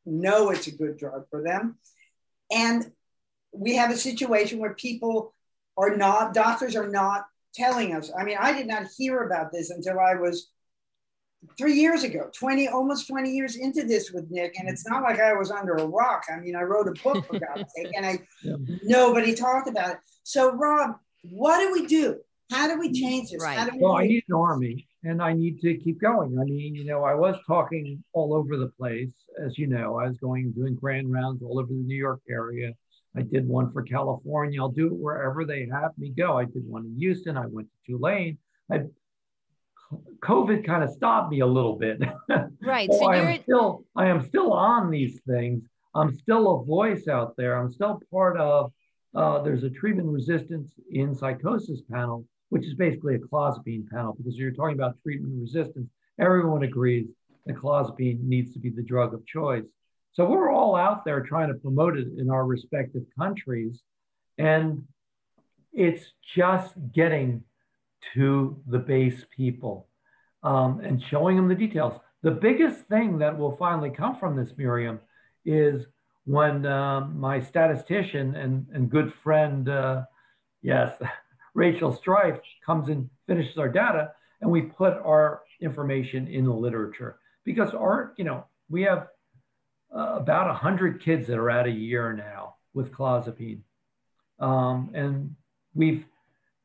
[0.06, 1.78] know it's a good drug for them.
[2.52, 2.92] And
[3.54, 5.36] we have a situation where people
[5.78, 8.12] are not doctors are not telling us.
[8.18, 10.50] I mean i did not hear about this until i was
[11.58, 15.20] three years ago 20 almost 20 years into this with nick and it's not like
[15.20, 18.06] i was under a rock i mean i wrote a book for god's sake and
[18.06, 18.56] i Yeah.
[18.84, 22.18] nobody talked about it so rob what do we do
[22.52, 23.72] how do we change this how Right.
[23.72, 26.38] do we Well, I need an army and I need to keep going.
[26.40, 29.14] I mean, you know, I was talking all over the place.
[29.44, 32.74] As you know, I was going, doing grand rounds all over the New York area.
[33.16, 34.62] I did one for California.
[34.62, 36.38] I'll do it wherever they have me go.
[36.38, 37.36] I did one in Houston.
[37.38, 38.38] I went to Tulane.
[38.72, 38.82] I,
[40.22, 42.00] COVID kind of stopped me a little bit.
[42.62, 42.90] Right.
[42.92, 45.64] So So I you're am still I am still on these things.
[45.94, 47.58] I'm still a voice out there.
[47.58, 48.72] I'm still part of.
[49.14, 54.38] Uh, there's a treatment resistance in psychosis panel, which is basically a clozapine panel because
[54.38, 55.90] you're talking about treatment resistance.
[56.20, 57.08] Everyone agrees
[57.46, 59.66] that clozapine needs to be the drug of choice.
[60.14, 63.82] So we're all out there trying to promote it in our respective countries,
[64.38, 64.84] and
[65.74, 67.44] it's just getting
[68.14, 69.88] to the base people
[70.44, 72.00] um, and showing them the details.
[72.24, 75.00] The biggest thing that will finally come from this, Miriam,
[75.46, 75.86] is
[76.26, 80.04] when um, my statistician and, and good friend, uh,
[80.62, 80.94] yes,
[81.54, 84.12] Rachel Strife comes and finishes our data,
[84.42, 89.08] and we put our information in the literature because our, you know, we have
[89.96, 93.60] uh, about 100 kids that are at a year now with clozapine.
[94.40, 95.36] Um, and
[95.74, 96.06] we've,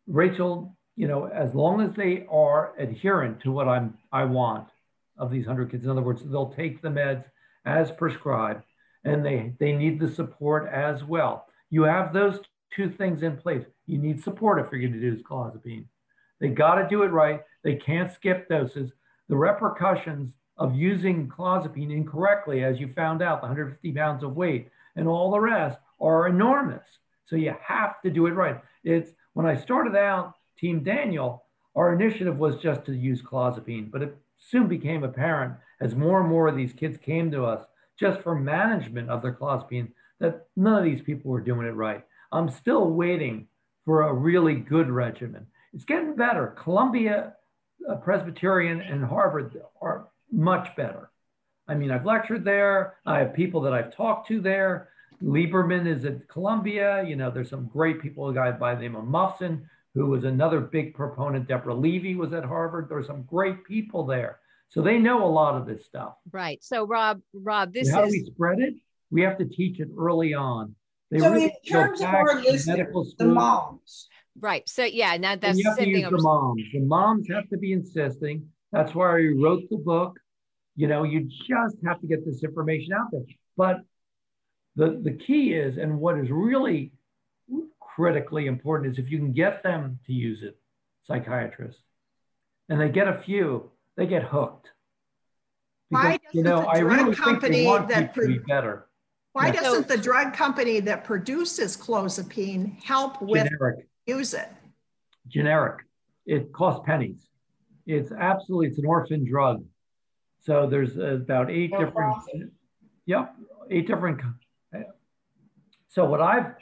[0.06, 4.68] Rachel, you know, as long as they are adherent to what I'm, I want
[5.18, 7.24] of these 100 kids, in other words, they'll take the meds
[7.64, 8.64] as prescribed
[9.04, 11.46] and they, they need the support as well.
[11.70, 12.40] You have those
[12.74, 13.64] two things in place.
[13.86, 15.84] You need support if you're going to do this clozapine.
[16.40, 17.42] They got to do it right.
[17.62, 18.92] They can't skip doses.
[19.28, 24.70] The repercussions of using clozapine incorrectly, as you found out, the 150 pounds of weight
[24.96, 26.84] and all the rest are enormous.
[27.26, 28.60] So you have to do it right.
[28.84, 34.02] It's when I started out, Team Daniel, our initiative was just to use clozapine, but
[34.02, 37.64] it soon became apparent as more and more of these kids came to us
[37.98, 39.88] just for management of their clozapine
[40.20, 42.04] that none of these people were doing it right.
[42.32, 43.48] I'm still waiting
[43.84, 45.46] for a really good regimen.
[45.72, 46.54] It's getting better.
[46.62, 47.34] Columbia
[47.88, 51.10] uh, Presbyterian and Harvard are much better.
[51.68, 52.96] I mean, I've lectured there.
[53.04, 54.88] I have people that I've talked to there.
[55.22, 57.04] Lieberman is at Columbia.
[57.06, 58.28] You know, there's some great people.
[58.28, 59.62] A guy by the name of Muffson,
[59.96, 61.48] who was another big proponent.
[61.48, 62.88] Deborah Levy was at Harvard.
[62.88, 64.40] There There's some great people there.
[64.68, 66.14] So they know a lot of this stuff.
[66.30, 66.62] Right.
[66.62, 68.74] So Rob, Rob, this And how is do we spread it?
[69.10, 70.74] We have to teach it early on.
[71.10, 74.08] They so really in terms of our listeners the moms
[74.40, 74.68] right.
[74.68, 76.62] So yeah, now And that's you the have to use the moms.
[76.72, 78.48] The moms have to be insisting.
[78.72, 80.18] That's why I wrote the book.
[80.74, 83.22] You know, you just have to get this information out there.
[83.56, 83.76] But
[84.74, 86.92] the the key is, and what is really
[87.96, 90.58] critically important is if you can get them to use it,
[91.04, 91.80] psychiatrists,
[92.68, 94.68] and they get a few, they get hooked.
[95.88, 98.86] Why Because, you know, doesn't the I drug really think company that to be better.
[99.32, 99.60] Why Yeah.
[99.60, 103.88] doesn't the drug company that produces clozapine help with Generic.
[104.06, 104.48] use it?
[105.28, 105.82] generic.
[106.26, 107.28] It costs pennies.
[107.86, 109.64] It's absolutely it's an orphan drug.
[110.40, 111.92] So there's uh, about eight different.
[111.94, 112.50] profit.
[113.06, 113.34] Yep,
[113.70, 114.20] eight different.
[115.88, 116.52] So what I've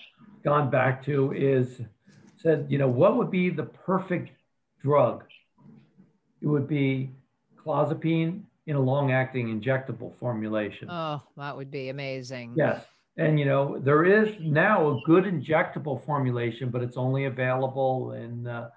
[0.44, 1.80] gone back to is
[2.36, 4.30] said, you know, what would be the perfect
[4.82, 5.24] drug?
[6.42, 7.10] It would be
[7.56, 10.88] clozapine in a long-acting injectable formulation.
[10.90, 12.52] Oh, that would be amazing.
[12.56, 12.84] Yes.
[13.16, 18.46] And you know, there is now a good injectable formulation, but it's only available in
[18.46, 18.70] uh,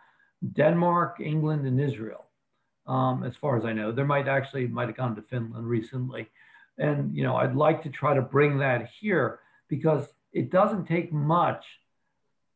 [0.54, 2.26] Denmark, England, and Israel,
[2.86, 3.92] um, as far as I know.
[3.92, 6.30] There might actually might have gone to Finland recently,
[6.78, 11.12] and you know, I'd like to try to bring that here because it doesn't take
[11.12, 11.66] much.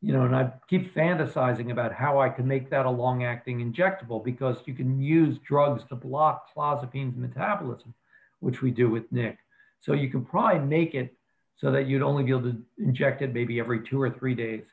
[0.02, 4.24] You know, and I keep fantasizing about how I can make that a long-acting injectable
[4.24, 7.94] because you can use drugs to block clozapine's metabolism,
[8.40, 9.38] which we do with Nick.
[9.80, 11.16] So you can probably make it
[11.58, 14.64] so that you'd only be able to inject it maybe every two or three days.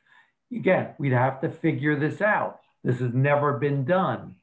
[0.50, 2.60] Again, we'd have to figure this out.
[2.82, 4.34] This has never been done.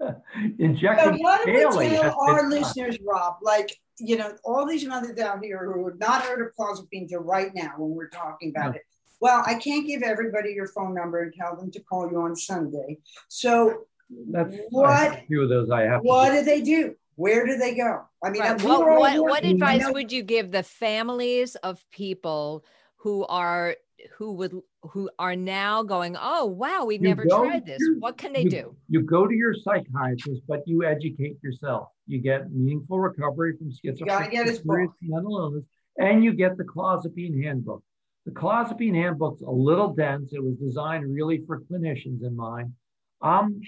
[0.58, 1.90] Injecting so what daily.
[1.90, 3.36] tell our listeners, Rob?
[3.42, 7.20] Like, you know, all these mothers out here who have not heard of clozapine till
[7.20, 8.82] right now when we're talking about it.
[9.20, 12.34] Well, I can't give everybody your phone number and tell them to call you on
[12.34, 12.98] Sunday.
[13.28, 13.84] So
[14.30, 15.18] That's what?
[15.18, 16.00] A few of those I have.
[16.02, 16.94] What do they do?
[17.16, 18.02] Where do they go?
[18.24, 18.60] I mean, Right.
[18.60, 22.64] we What, what, what advice would you give the families of people
[22.96, 23.76] who are
[24.16, 27.78] who would who are now going, oh wow, we've You never tried this.
[27.78, 28.76] to- What can they you, do?
[28.88, 31.88] You go to your psychiatrist, but you educate yourself.
[32.06, 34.62] You get meaningful recovery from schizophrenia, serious
[35.02, 35.64] mental illness,
[35.98, 37.82] and you get the clozapine handbook.
[38.26, 40.32] The clozapine handbook's a little dense.
[40.32, 42.72] It was designed really for clinicians in mind.
[43.20, 43.60] Um,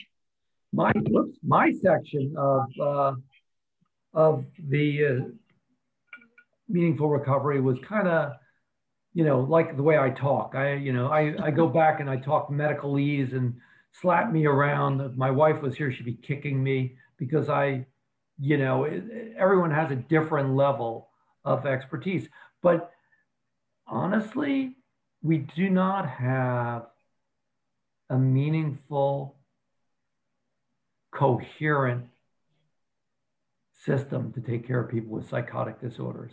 [0.72, 3.12] my whoops, my section of uh,
[4.12, 5.20] of the uh,
[6.68, 8.32] meaningful recovery was kind of
[9.12, 12.08] you know like the way i talk i you know i i go back and
[12.10, 13.54] i talk medicalese and
[13.92, 17.84] slap me around if my wife was here she'd be kicking me because i
[18.38, 18.84] you know
[19.36, 21.08] everyone has a different level
[21.44, 22.28] of expertise.
[22.62, 22.90] But
[23.86, 24.76] honestly
[25.22, 26.86] we do not have
[28.10, 29.36] a meaningful
[31.12, 32.06] coherent
[33.72, 36.32] system to take care of people with psychotic disorders.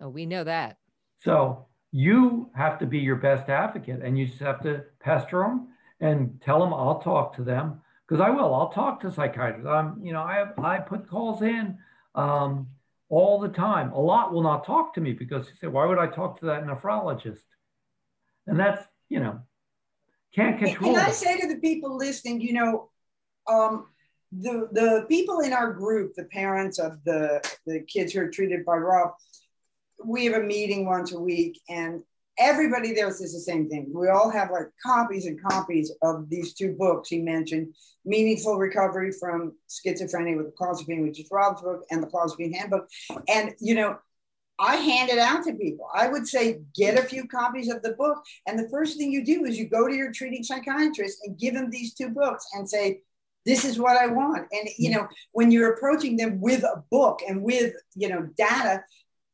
[0.00, 0.78] Oh, we know that.
[1.20, 5.68] so you have to be your best advocate and you just have to pester them
[6.00, 8.54] and tell them I'll talk to them because I will.
[8.54, 9.66] I'll talk to psychiatrists.
[9.66, 11.78] I'm, you know, I have, I put calls in
[12.14, 12.68] um,
[13.08, 13.92] all the time.
[13.92, 16.46] A lot will not talk to me because they say, why would I talk to
[16.46, 17.42] that nephrologist?
[18.46, 19.40] And that's, you know,
[20.34, 20.94] can't control.
[20.94, 22.90] Can I say to the people listening, you know,
[23.48, 23.86] um,
[24.32, 28.64] the the people in our group, the parents of the the kids who are treated
[28.64, 29.14] by Rob,
[30.04, 32.02] we have a meeting once a week, and
[32.38, 33.90] everybody there says the same thing.
[33.94, 39.12] We all have like copies and copies of these two books he mentioned: "Meaningful Recovery
[39.12, 42.88] from Schizophrenia with Clozapine," which is Rob's book, and the Clozapine Handbook.
[43.28, 43.98] And you know,
[44.58, 45.88] I hand it out to people.
[45.94, 49.24] I would say get a few copies of the book, and the first thing you
[49.24, 52.68] do is you go to your treating psychiatrist and give them these two books and
[52.68, 53.00] say,
[53.44, 55.00] "This is what I want." And you mm-hmm.
[55.00, 58.82] know, when you're approaching them with a book and with you know data,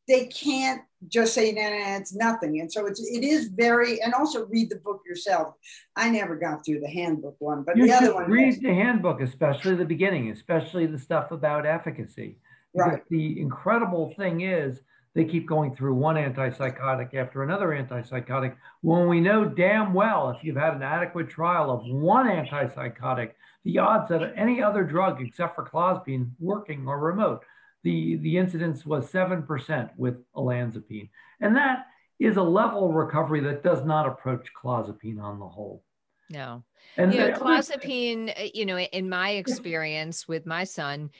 [0.09, 4.01] they can't just say, "No, no, no, it's nothing." And so it's it is very,
[4.03, 5.55] and also read the book yourself.
[5.97, 8.31] I never got through the handbook one, but You the other one.
[8.31, 12.39] read the handbook, especially the beginning, especially the stuff about efficacy.
[12.75, 13.09] Because Right.
[13.11, 14.81] the incredible thing is
[15.15, 20.43] they keep going through one antipsychotic after another antipsychotic when we know damn well if
[20.43, 23.33] you've had an adequate trial of one antipsychotic,
[23.65, 27.45] the odds that any other drug except for clozapine working are remote.
[27.85, 31.11] The, the incidence was 7% with olanzapine.
[31.41, 31.87] And that
[32.21, 35.83] is a level of recovery that does not approach clozapine on the whole.
[36.31, 36.63] No.
[36.97, 41.11] And you know, clozapine, uh, you know, in my experience with my son,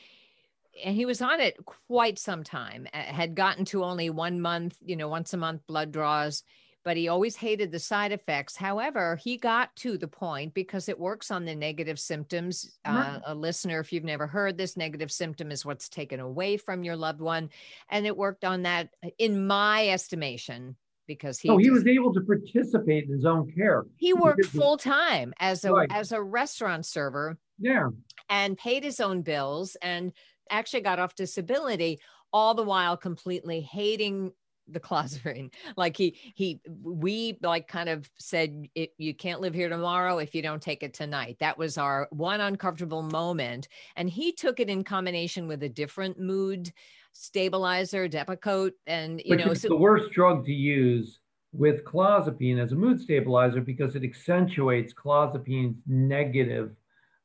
[0.83, 4.77] and he was on it quite some time, uh, had gotten to only one month,
[4.85, 6.45] you know, once a month blood draws,
[6.85, 8.57] but he always hated the side effects.
[8.57, 12.79] However, he got to the point because it works on the negative symptoms.
[12.85, 16.83] Uh, a listener, if you've never heard this, negative symptom is what's taken away from
[16.85, 17.51] your loved one.
[17.91, 22.13] And it worked on that, uh, in my estimation, because he, So he was able
[22.15, 23.85] to participate in his own care.
[23.97, 25.89] he worked full time as a Right.
[25.93, 27.91] as a restaurant server Yeah.
[28.29, 30.13] and paid his own bills and
[30.51, 32.01] actually got off disability
[32.33, 34.33] all the while completely hating
[34.73, 39.69] the closeting like he he we like kind of said it, you can't live here
[39.69, 41.37] tomorrow if you don't take it tonight.
[41.41, 46.19] That was our one uncomfortable moment and he took it in combination with a different
[46.19, 46.73] mood
[47.13, 51.21] stabilizer depakote and you Which know so the worst drug to use
[51.53, 56.75] with clozapine as a mood stabilizer because it accentuates clozapine's negative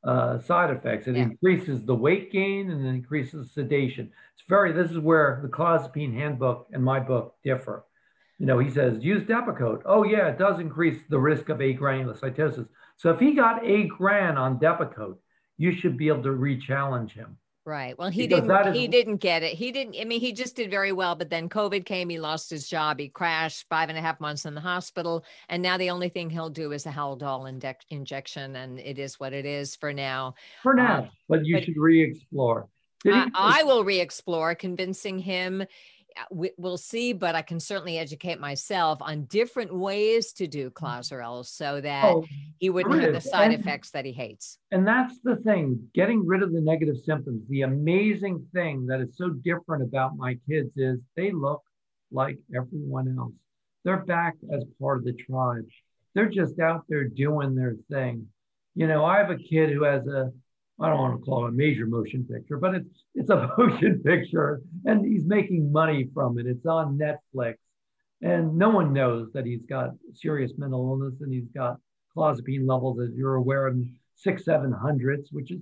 [0.03, 1.07] uh, side effects.
[1.07, 1.23] It Yeah.
[1.23, 4.11] increases the weight gain and it increases sedation.
[4.33, 7.85] It's very, this is where the clozapine handbook and my book differ.
[8.39, 9.81] You know, he says, use Depakote.
[9.85, 12.67] Oh, yeah, it does increase the risk of agranulocytosis.
[12.95, 15.17] So if he got agran on Depakote,
[15.57, 17.37] you should be able to re-challenge him.
[17.67, 17.99] Right.
[17.99, 18.67] Well, he Because didn't.
[18.69, 19.51] is- He didn't get it.
[19.53, 19.97] He didn't.
[19.99, 22.07] I mean, he just did very well, but then COVID came.
[22.07, 22.97] He lost his job.
[22.97, 23.65] He crashed.
[23.67, 26.71] Five and a half months in the hospital, and now the only thing he'll do
[26.71, 30.35] is a Haldol injec- injection, and it is what it is for now.
[30.63, 32.69] For now, Uh, but you but- should re-explore.
[33.05, 35.63] I, I will re-explore, convincing him.
[36.19, 40.69] Uh, we- We'll see, but I can certainly educate myself on different ways to do
[40.69, 42.25] Clozaril so that oh,
[42.57, 44.57] he wouldn't have the side and- effects that he hates.
[44.71, 47.43] And that's the thing, getting rid of the negative symptoms.
[47.49, 51.61] The amazing thing that is so different about my kids is they look
[52.11, 53.33] like everyone else.
[53.83, 55.65] They're back as part of the tribe.
[56.13, 58.27] They're just out there doing their thing.
[58.75, 60.31] You know, I have a kid who has a,
[60.79, 64.01] I don't want to call it a major motion picture, but it's it's a motion
[64.05, 66.45] picture and he's making money from it.
[66.45, 67.55] It's on Netflix.
[68.21, 71.77] And no one knows that he's got serious mental illness and he's got
[72.15, 75.59] clozapine levels, as you're aware, in six, seven hundredths, which is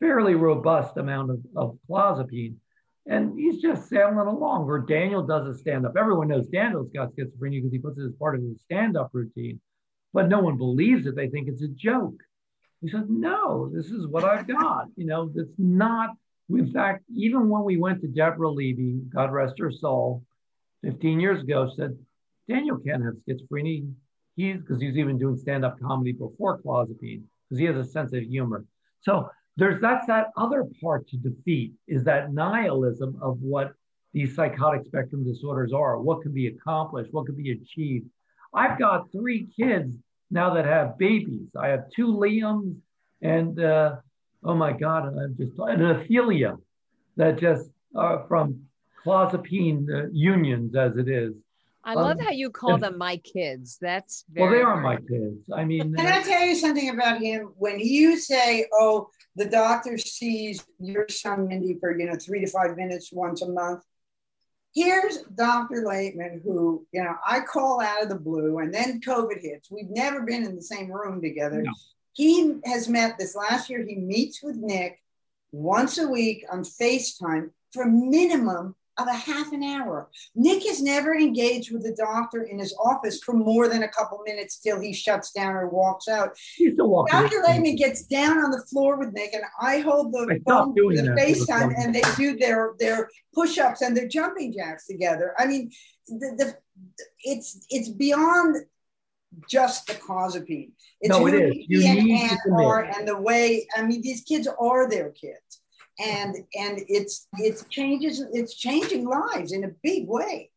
[0.00, 2.54] fairly robust amount of, of clozapine.
[3.06, 4.66] And he's just sailing along.
[4.66, 5.94] Where Daniel does a stand-up.
[5.98, 9.60] Everyone knows Daniel's got schizophrenia because he puts it as part of his stand-up routine.
[10.12, 11.16] But no one believes it.
[11.16, 12.16] They think it's a joke.
[12.80, 14.86] He says, no, this is what I've got.
[14.96, 16.10] You know, it's not.
[16.50, 20.22] In fact, even when we went to Deborah Levy, God rest her soul,
[20.82, 21.98] 15 years ago, said,
[22.48, 23.92] Daniel can't have schizophrenia.
[24.36, 28.22] He's because he's even doing stand-up comedy before clozapine, because he has a sense of
[28.22, 28.64] humor.
[29.00, 33.72] So there's that's that other part to defeat is that nihilism of what
[34.14, 38.06] these psychotic spectrum disorders are, what can be accomplished, what can be achieved.
[38.54, 39.92] I've got three kids
[40.30, 41.48] now that have babies.
[41.58, 42.76] I have two Liams
[43.22, 43.96] and uh,
[44.44, 46.56] oh my God, I'm just an Ophelia
[47.16, 48.62] that just uh, from
[49.04, 51.32] clozapine uh, unions as it is.
[51.84, 53.78] I love Um, how you call and- them my kids.
[53.80, 55.48] That's very, Well, they are my kids.
[55.54, 57.52] I mean, Can I tell you something about him?
[57.56, 62.50] When you say, "Oh, the doctor sees your son Mindy for you know three to
[62.50, 63.82] five minutes once a month,"
[64.78, 65.82] here's Dr.
[65.82, 69.70] Laitman, who you know I call out of the blue, and then COVID hits.
[69.70, 71.62] We've never been in the same room together.
[71.62, 71.72] No.
[72.12, 73.84] He has met this last year.
[73.86, 75.00] He meets with Nick
[75.52, 80.08] once a week on FaceTime for a minimum of a half an hour.
[80.34, 84.20] Nick has never engaged with the doctor in his office for more than a couple
[84.26, 86.36] minutes till he shuts down or walks out.
[86.56, 87.12] He's still walking.
[87.12, 87.42] Dr.
[87.46, 91.02] Laitman gets down on the floor with Nick, and I hold the I phone, the
[91.02, 95.34] that FaceTime, and they do their their push-ups and their jumping jacks together.
[95.38, 95.70] I mean,
[96.08, 96.56] the, the
[97.24, 98.56] it's it's beyond
[99.48, 100.70] just the clozapine.
[101.00, 101.54] It's No, it is.
[101.68, 102.66] You and need to Ann commit.
[102.66, 103.66] are, and the way.
[103.76, 105.57] I mean, these kids are their kids,
[105.98, 108.22] and and it's it's changes.
[108.32, 110.50] It's changing lives in a big way.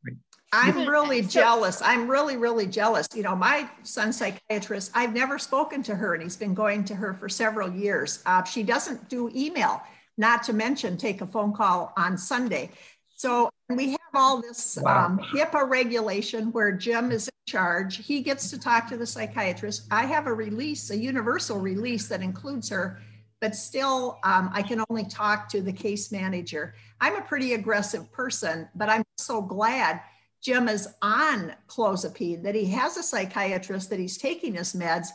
[0.53, 1.81] I'm really So- jealous.
[1.81, 3.07] I'm really, really jealous.
[3.15, 6.95] You know, my son's psychiatrist, I've never spoken to her, and he's been going to
[6.95, 8.21] her for several years.
[8.25, 9.81] Uh, she doesn't do email,
[10.17, 12.69] not to mention take a phone call on Sunday.
[13.15, 15.05] So we have all this Wow.
[15.05, 18.05] um, HIPAA regulation where Jim is in charge.
[18.05, 19.87] He gets to talk to the psychiatrist.
[19.89, 22.99] I have a release, a universal release that includes her,
[23.41, 26.75] but still, um, I can only talk to the case manager.
[27.01, 29.99] I'm a pretty aggressive person, but I'm so glad
[30.41, 35.07] Jim is on clozapine, that he has a psychiatrist, that he's taking his meds,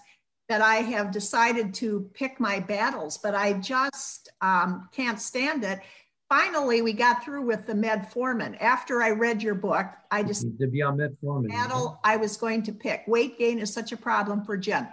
[0.48, 5.80] that I have decided to pick my battles, but I just um, can't stand it.
[6.28, 8.60] Finally, we got through with the metformin.
[8.60, 11.48] After I read your book, I just to be on metformin.
[11.48, 13.04] battle I was going to pick.
[13.06, 14.86] Weight gain is such a problem for Jim.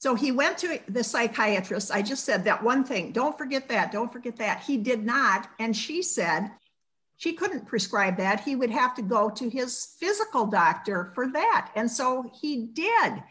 [0.00, 1.92] So he went to the psychiatrist.
[1.92, 3.12] I just said that one thing.
[3.12, 3.92] Don't forget that.
[3.92, 4.62] Don't forget that.
[4.62, 5.48] He did not.
[5.58, 6.50] And she said
[7.18, 8.40] she couldn't prescribe that.
[8.40, 11.70] He would have to go to his physical doctor for that.
[11.76, 13.22] And so he did.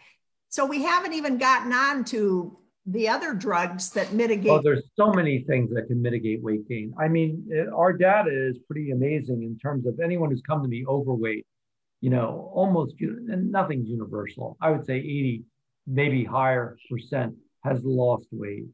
[0.49, 2.55] So we haven't even gotten on to
[2.86, 4.51] the other drugs that mitigate.
[4.51, 6.93] Oh, there's so many things that can mitigate weight gain.
[6.99, 10.86] I mean, our data is pretty amazing in terms of anyone who's come to me
[10.88, 11.47] overweight,
[12.01, 14.55] you know, almost, and nothing's universal.
[14.61, 15.43] I would say 80,
[15.89, 18.67] maybe higher percent has lost weight.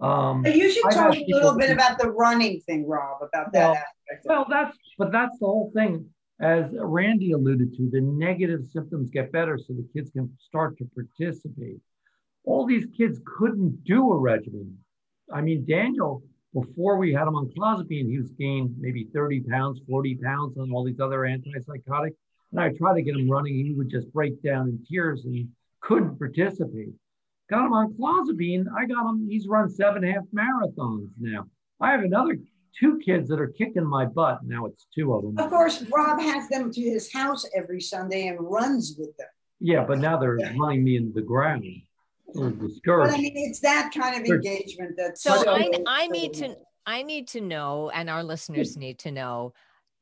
[0.00, 3.68] Um, But you should talk a little bit about the running thing, Rob, about that
[3.68, 4.26] Well, aspect.
[4.26, 6.06] Well, that's but that's the whole thing.
[6.40, 10.88] As Randye alluded to, the negative symptoms get better so the kids can start to
[10.94, 11.80] participate.
[12.44, 14.78] All these kids couldn't do a regimen.
[15.30, 16.22] I mean, Daniel,
[16.54, 20.72] before we had him on clozapine, he was gained maybe 30 pounds, 40 pounds on
[20.72, 22.16] all these other antipsychotics.
[22.52, 25.46] And I tried to get him running, he would just break down in tears and
[25.90, 26.94] couldn't participate.
[27.50, 28.64] Got him on clozapine.
[28.78, 31.46] I got him, he's run seven half marathons now.
[31.80, 32.38] I have another
[32.78, 34.38] two kids that are kicking my butt.
[34.44, 35.36] Now it's two of them.
[35.38, 39.26] Of course, Rob has them to his house every Sunday and runs with them.
[39.58, 41.64] Yeah, but now they're running me into the ground.
[42.32, 42.44] But.
[42.44, 46.54] I mean, it's that kind of engagement that's So I, so- I need to
[46.86, 49.52] I need to know, and our listeners need to know,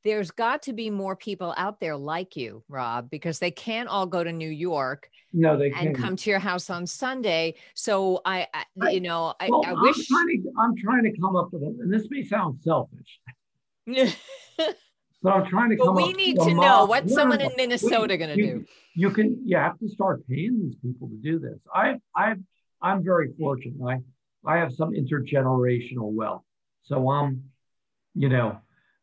[0.09, 4.07] there's got to be more people out there like you, Rob, because they can't all
[4.07, 5.11] go to New York.
[5.35, 7.57] No, they and come to your house on Sunday.
[7.75, 9.95] So I, I I- you know, I, well, I I'm.
[9.95, 13.21] Trying to, I'm trying to come up with, a, and this may sound selfish,
[13.87, 17.07] but I'm trying to but come we up need with a to know model- what's
[17.11, 18.65] No, no, someone in Minnesota going to do.
[18.95, 21.59] You can, you have to start paying these people to do this.
[21.75, 22.35] I, I,
[22.81, 23.77] I'm very fortunate.
[23.87, 23.99] I,
[24.51, 26.45] I have some intergenerational wealth,
[26.85, 27.45] so I'm,
[28.15, 28.59] you know,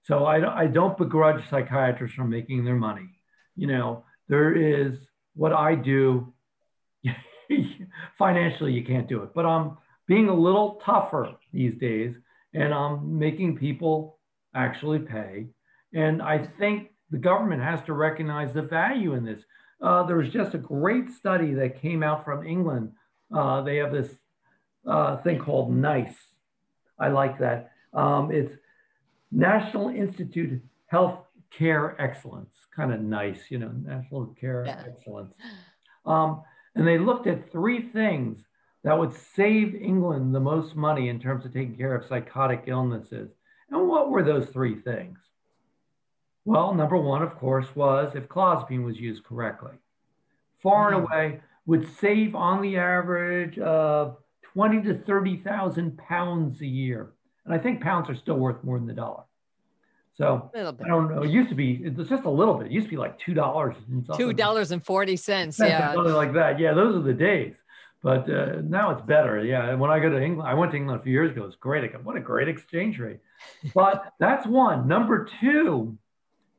[0.06, 3.10] so I, don't- I don't begrudge psychiatrists from making their money.
[3.56, 4.98] You know, there is
[5.36, 6.34] what I do.
[8.18, 9.78] Financially, you can't do it, but I'm
[10.08, 12.16] being a little tougher these days,
[12.54, 14.20] and I'm making people
[14.54, 15.48] actually pay.
[15.94, 19.42] And I think the government has to recognize the value in this.
[19.82, 22.92] Uh, there was just a great study that came out from England.
[23.36, 24.10] Uh, they have this
[24.88, 26.16] uh, thing called NICE.
[27.00, 27.72] I like that.
[27.94, 28.54] Um, it's
[29.36, 31.20] National Institute Health
[31.52, 34.84] Care Excellence, kind of nice, you know, National Care Yeah.
[34.88, 35.34] Excellence.
[36.06, 36.42] Um,
[36.76, 38.48] and they looked at three things
[38.84, 43.32] that would save England the most money in terms of taking care of psychotic illnesses.
[43.70, 45.20] And what were those three things?
[46.46, 49.74] Well, number one, of course, was if clozapine was used correctly.
[50.62, 51.10] Far and Mhm.
[51.12, 57.15] away would save on the average of 20 to 30,000 pounds a year.
[57.46, 59.24] And I think pounds are still worth more than the dollar.
[60.18, 60.86] So A little bit.
[60.86, 61.24] I don't know.
[61.24, 62.68] It used to be, it's just a little bit.
[62.68, 64.18] It used to be like $2 and something.
[64.18, 65.60] Two dollars and forty cents.
[65.60, 66.60] Yeah, Something like that.
[66.60, 67.54] Yeah, those are the days.
[68.02, 69.44] But uh, now it's better.
[69.44, 69.70] Yeah.
[69.70, 71.44] And when I go to England, I went to England a few years ago.
[71.46, 71.92] It's great.
[72.04, 73.20] What a great exchange rate.
[73.74, 74.88] But that's one.
[74.88, 75.98] Number two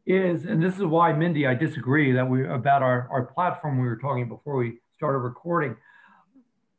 [0.06, 3.86] is, and this is why, Mindy, I disagree that we about our, our platform we
[3.86, 5.76] were talking before we started recording.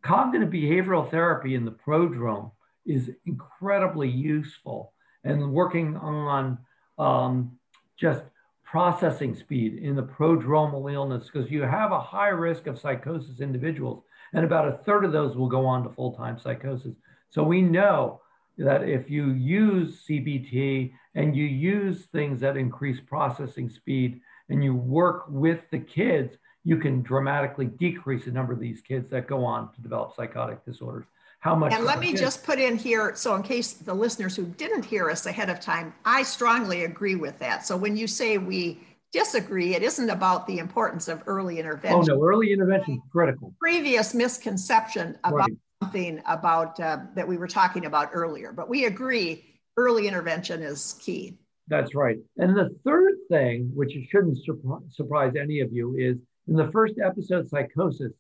[0.02, 2.52] Cognitive behavioral therapy in the prodrome
[2.88, 4.94] is incredibly useful.
[5.24, 6.58] And working on
[6.98, 7.58] um,
[7.98, 8.24] just
[8.64, 14.04] processing speed in the prodromal illness because you have a high risk of psychosis individuals
[14.34, 16.94] and about a third of those will go on to full-time psychosis.
[17.30, 18.22] So we know
[18.58, 24.20] that if you use cbt and you use things that increase processing speed
[24.50, 29.10] and you work with the kids you can dramatically decrease the number of these kids
[29.10, 31.06] that go on to develop psychotic disorders
[31.40, 34.36] how much And let me kids- just put in here, so in case the listeners
[34.36, 37.66] who didn't hear us ahead of time, I strongly agree with that.
[37.66, 38.80] So when you say we
[39.14, 42.12] disagree, it isn't about the importance of early intervention.
[42.12, 45.58] oh no early intervention is critical Previous misconception about Right.
[45.82, 49.46] something about uh, that we were talking about earlier, but we agree
[49.78, 51.38] early intervention is key.
[51.70, 52.18] That's right.
[52.38, 56.18] And the third thing, which shouldn't surpri- surprise any of you, is
[56.48, 58.14] in the first episode, psychosis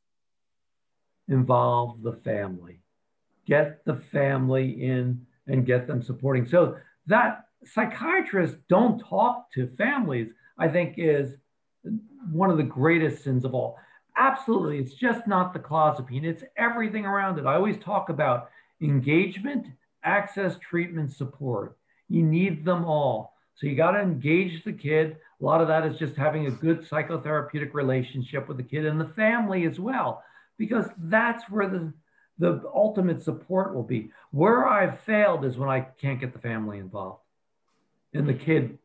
[1.27, 2.79] involved the family.
[3.47, 6.45] Get the family in and get them supporting.
[6.45, 6.77] So
[7.07, 11.35] that psychiatrists don't talk to families, I think, is
[12.31, 13.77] one of the greatest sins of all.
[14.17, 14.79] Absolutely.
[14.79, 17.45] It's just not the clozapine, it's everything around it.
[17.45, 18.49] I always talk about
[18.81, 19.67] engagement,
[20.03, 21.77] access, treatment, support.
[22.09, 23.35] You need them all.
[23.55, 25.17] So you got to engage the kid.
[25.41, 28.99] A lot of that is just having a good psychotherapeutic relationship with the kid and
[28.99, 30.23] the family as well,
[30.57, 31.93] because that's where the
[32.39, 34.11] the ultimate support will be.
[34.31, 37.21] Where I've failed is when I can't get the family involved,
[38.13, 38.77] and the kid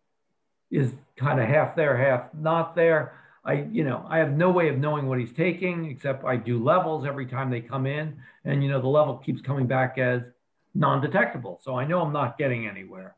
[0.71, 3.19] is kind of half there, half not there.
[3.45, 6.63] I, you know, I have no way of knowing what he's taking except I do
[6.63, 10.23] levels every time they come in, and you know the level keeps coming back as
[10.75, 13.15] non-detectable, so I know I'm not getting anywhere.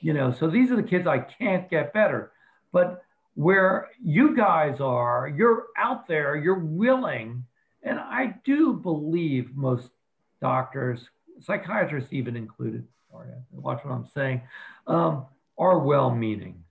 [0.00, 2.32] You know so these are the kids i can't get better.
[2.72, 3.04] But
[3.34, 7.44] where you guys are you're out there you're willing
[7.84, 9.90] and i do believe most
[10.40, 11.08] doctors
[11.40, 14.40] psychiatrists even included sorry watch what i'm saying
[14.86, 15.24] um,
[15.58, 16.62] are well-meaning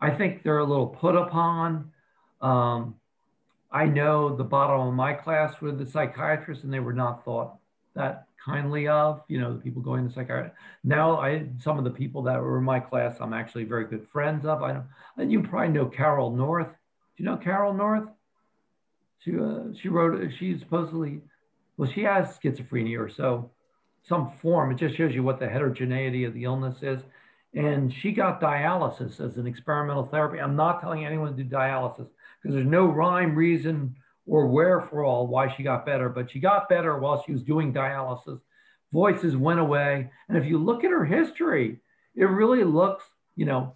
[0.00, 1.90] i think they're a little put upon
[2.40, 2.94] um,
[3.72, 7.56] i know the bottom of my class were the psychiatrists and they were not thought
[7.94, 10.50] that kindly of, you know, the people going to psychiatry.
[10.84, 14.06] Now, I some of the people that were in my class, I'm actually very good
[14.08, 14.62] friends of.
[14.62, 14.84] I know,
[15.16, 16.68] and you probably know Carol North.
[16.68, 18.08] Do you know Carol North?
[19.26, 20.30] She uh, she wrote.
[20.38, 21.20] She supposedly,
[21.76, 23.50] well, she has schizophrenia or so,
[24.04, 24.70] some form.
[24.70, 27.02] It just shows you what the heterogeneity of the illness is.
[27.52, 30.38] And she got dialysis as an experimental therapy.
[30.38, 32.08] I'm not telling anyone to do dialysis
[32.40, 33.96] because there's no rhyme, reason,
[34.26, 38.40] or wherefore why she got better, but she got better while she was doing dialysis.
[38.92, 40.08] Voices went away.
[40.28, 41.78] And if you look at her history,
[42.14, 43.04] it really looks,
[43.34, 43.74] you know,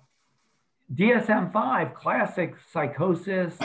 [0.95, 3.59] DSM 5, classic psychosis,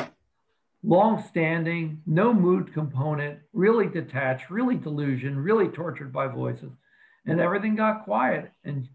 [0.86, 6.72] long standing, no mood component, really detached, really delusion, really tortured by voices.
[7.28, 8.52] and everything got quiet.
[8.64, 8.88] And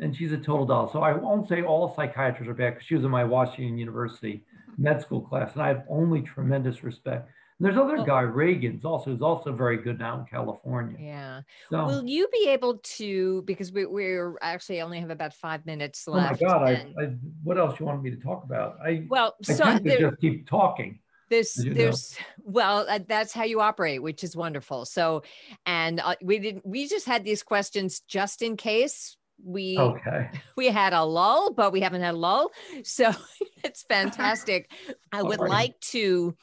[0.00, 0.88] and she's a total doll.
[0.92, 4.44] So I won't say all psychiatrists are bad because she was in my Washington University
[4.76, 7.28] med school class, and I have only tremendous respect.
[7.58, 10.96] And there's other Well- guy, Reagan's also who's also very good now in California.
[11.00, 11.40] Yeah.
[11.70, 16.06] So, Will you be able to, because we, we're actually only have about five minutes
[16.06, 16.40] left.
[16.40, 16.52] oh my.
[16.52, 17.04] God, I, and- I,
[17.42, 18.76] what else you wanted me to talk about?
[18.80, 21.00] I, well, I so there, just keep talking.
[21.30, 21.74] There's you know.
[21.74, 25.22] there's well uh, that's how you operate which is wonderful so
[25.66, 30.30] and uh, we didn't we just had these questions just in case we Okay.
[30.56, 32.50] we had a lull but we haven't had a lull
[32.82, 33.10] so
[33.64, 34.70] it's fantastic
[35.12, 35.48] i would Alrighty.
[35.48, 36.36] like to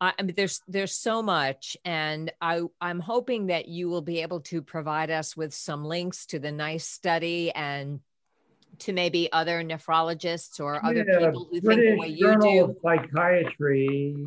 [0.00, 4.22] I I mean, there's there's so much, and I I'm hoping that you will be
[4.22, 8.00] able to provide us with some links to the nice study and
[8.80, 12.64] to maybe other nephrologists or other Yeah, people who think the way you Journal do.
[12.64, 14.26] of Psychiatry.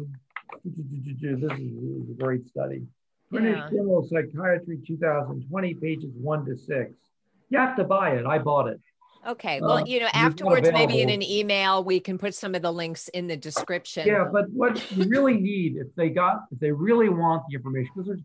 [0.63, 0.73] This
[1.21, 2.83] is a great study.
[3.31, 3.69] British Yeah.
[3.69, 6.93] Journal of Psychiatry 2020, pages one to six.
[7.49, 8.25] You have to buy it.
[8.25, 8.79] I bought it.
[9.27, 9.59] Okay.
[9.59, 12.71] Uh, Well, you know, afterwards, maybe in an email, we can put some of the
[12.71, 14.07] links in the description.
[14.07, 17.91] Yeah, but what you really need, if they got, if they really want the information,
[17.95, 18.21] because there's,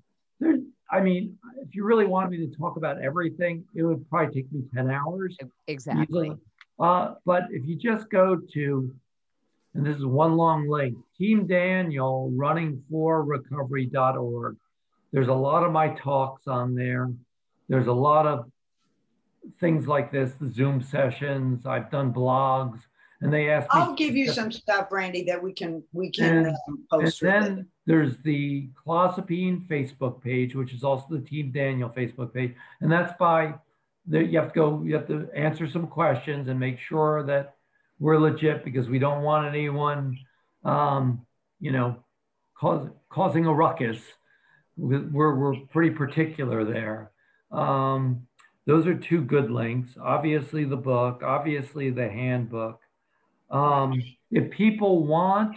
[0.92, 4.52] I mean, if you really wanted me to talk about everything, it would probably take
[4.52, 5.36] me 10 hours.
[5.66, 6.36] Exactly.
[6.78, 8.94] Uh, but if you just go to,
[9.74, 14.56] and this is one long link, Team Daniel running for recovery.org.
[15.12, 17.10] There's a lot of my talks on there.
[17.68, 18.50] There's a lot of
[19.60, 21.64] things like this, the Zoom sessions.
[21.64, 22.80] I've done blogs,
[23.22, 23.80] and they ask me.
[23.80, 27.22] I'll give you some stuff, Randye, that we can we can And- um, And post.
[27.22, 27.26] it.
[27.26, 32.54] then there's the Clozapine Facebook page, which is also the Team Daniel Facebook page.
[32.80, 33.54] And that's by,
[34.06, 37.54] there you have to go, you have to answer some questions and make sure that
[37.98, 40.18] we're legit because we don't want anyone,
[40.64, 41.24] um,
[41.60, 41.96] you know,
[42.58, 44.00] cause, causing a ruckus.
[44.76, 47.12] We're, we're pretty particular there.
[47.52, 48.26] Um,
[48.66, 49.96] those are two good links.
[50.00, 52.80] Obviously, the book, obviously, the handbook.
[53.52, 55.56] Um, if people want,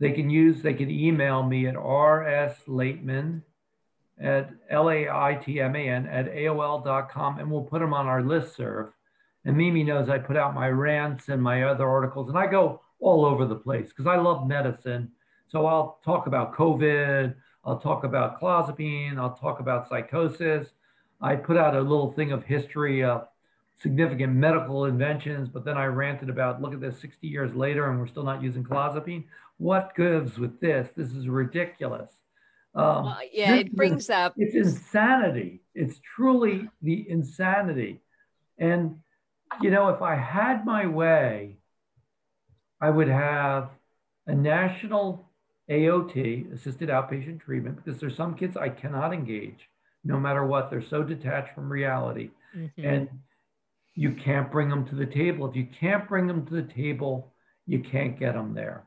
[0.00, 3.42] they can use, they can email me at rslaitman
[4.20, 8.90] at L-A-I-T-M-A-N at AOL.com and we'll put them on our listserv.
[9.44, 12.80] And Mimi knows I put out my rants and my other articles and I go
[13.00, 15.10] all over the place because I love medicine.
[15.48, 17.34] So I'll talk about COVID,
[17.64, 20.68] I'll talk about clozapine, I'll talk about psychosis.
[21.20, 23.28] I put out a little thing of history of
[23.80, 27.98] significant medical inventions, but then I ranted about look at this 60 years later and
[27.98, 29.24] we're still not using clozapine.
[29.58, 30.90] What gives with this?
[30.96, 32.12] This is ridiculous.
[32.74, 34.34] Um, Well, yeah, it it is- brings up.
[34.36, 35.62] it's insanity.
[35.74, 38.00] It's truly the insanity.
[38.58, 39.00] And,
[39.60, 41.56] you know, if I had my way,
[42.80, 43.70] I would have
[44.26, 45.28] a national
[45.68, 49.68] AOT, assisted outpatient treatment, because there's some kids I cannot engage
[50.04, 50.70] no matter what.
[50.70, 52.30] They're so detached from reality.
[52.54, 52.70] Mhm.
[52.78, 53.08] And
[53.94, 55.48] you can't bring them to the table.
[55.48, 57.32] If you can't bring them to the table,
[57.66, 58.84] you can't get them there.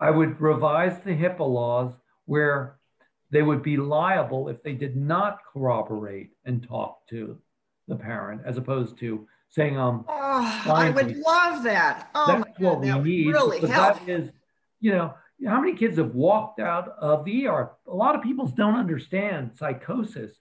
[0.00, 1.94] I would revise the HIPAA laws
[2.26, 2.78] where
[3.30, 7.38] they would be liable if they did not corroborate and talk to
[7.88, 12.10] the parent, as opposed to saying, um, Oh, I would love that.
[12.14, 13.26] Oh that's my what God, we that would need.
[13.28, 13.98] really help.
[14.00, 14.30] That is,
[14.80, 15.14] you know,
[15.46, 17.70] how many kids have walked out of the ER?
[17.88, 20.32] A lot of people don't understand psychosis.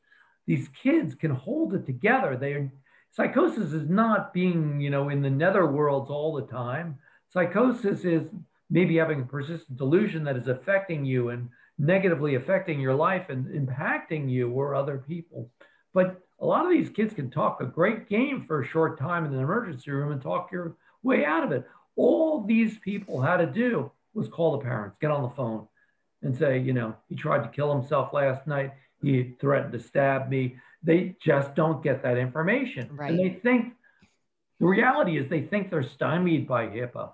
[0.47, 2.38] These kids can hold it together.
[2.38, 2.70] They
[3.12, 6.97] psychosis is not being, you know, in the nether worlds all the time.
[7.30, 8.28] Psychosis is
[8.70, 13.47] maybe having a persistent delusion that is affecting you and negatively affecting your life and
[13.47, 15.49] impacting you or other people.
[15.93, 19.26] But a lot of these kids can talk a great game for a short time
[19.26, 21.68] in an emergency room and talk your way out of it.
[21.95, 25.68] All these people had to do was call the parents, get on the phone
[26.24, 28.72] and say, you know, he tried to kill himself last night.
[29.02, 30.58] He threatened to stab me.
[30.84, 32.89] They just don't get that information.
[32.91, 33.12] Right.
[33.12, 33.74] And they think
[34.60, 37.12] the reality is they think they're stymied by HIPAA.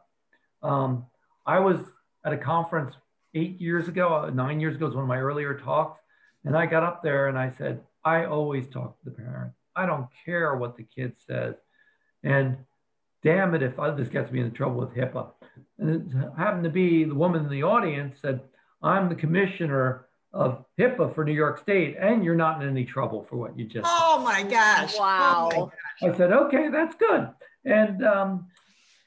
[0.62, 1.06] Um,
[1.46, 1.80] I was
[2.26, 2.96] at a conference
[3.34, 6.00] eight years ago, uh, nine years ago was one of my earlier talks.
[6.44, 9.54] And I got up there and I said, I always talk to the parent.
[9.76, 11.56] I don't care what the kid says.
[12.24, 12.58] And
[13.24, 15.32] damn it, if I, this gets me in trouble with HIPAA.
[15.80, 18.42] And it happened to be the woman in the audience said,
[18.82, 20.07] I'm the commissioner
[20.38, 23.66] of HIPAA for New York State, and you're not in any trouble for what you
[23.66, 23.98] just said.
[24.00, 24.94] Oh my gosh.
[24.96, 25.72] Oh Wow.
[26.02, 27.30] my I said, okay, that's good.
[27.66, 28.48] And um,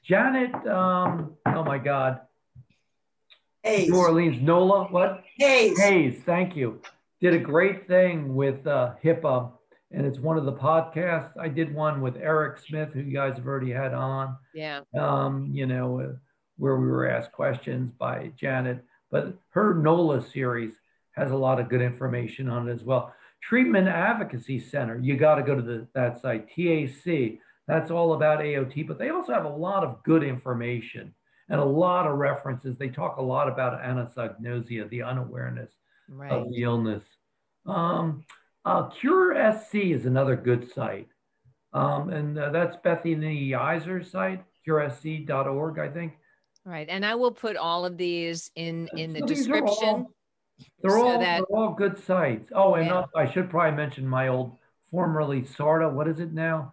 [0.05, 2.21] Janet, um, oh my God,
[3.63, 3.89] Hayes.
[3.89, 5.23] New Orleans, NOLA, what?
[5.39, 5.79] Hayes.
[5.79, 6.81] Hayes, thank you.
[7.21, 9.53] Did a great thing with uh, HIPAA,
[9.93, 11.39] and it's one of the podcasts.
[11.39, 14.81] I did one with Eric Smith, who you guys have already had on, Yeah.
[14.99, 16.13] um, you know, uh,
[16.57, 18.85] where we were asked questions by Janet.
[19.13, 20.75] But her NOLA series
[21.13, 23.15] has a lot of good information on it as well.
[23.43, 27.39] Treatment Advocacy Center, you got to go to the, that site, TAC.
[27.67, 31.15] That's all about AOT, but they also have a lot of good information
[31.49, 32.77] and a lot of references.
[32.77, 35.71] They talk a lot about anosognosia, the unawareness
[36.09, 36.31] right.
[36.31, 37.05] of the illness.
[37.67, 38.25] Um,
[38.65, 41.09] uh, Cure SZ is another good site.
[41.73, 46.15] Um, and uh, that's Bethany Yeiser's site, curesz.org, I think.
[46.65, 46.89] Right.
[46.89, 50.07] And I will put all of these in, in the so description.
[50.83, 52.51] They're all, that, they're all good sites.
[52.55, 53.05] Oh, and yeah.
[53.15, 54.57] I should probably mention my old
[54.91, 55.93] formerly SARDAA.
[55.93, 56.73] What is it now?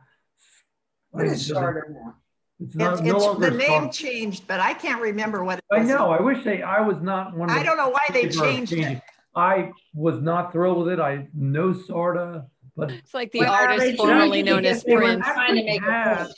[1.12, 2.16] What is SARDAA now?
[2.60, 6.10] It's not it's, no it's the name changed, but I can't remember what I know.
[6.10, 6.64] I wish they.
[6.64, 7.50] I was not one.
[7.50, 7.60] Of them.
[7.60, 9.00] I don't know why they changed it.
[9.36, 11.00] I was not thrilled with it.
[11.00, 15.24] I know SARDAA, but it's like the well, artist formerly known as Prince.
[15.28, 16.34] It has,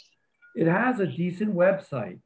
[0.55, 2.19] it has a decent website.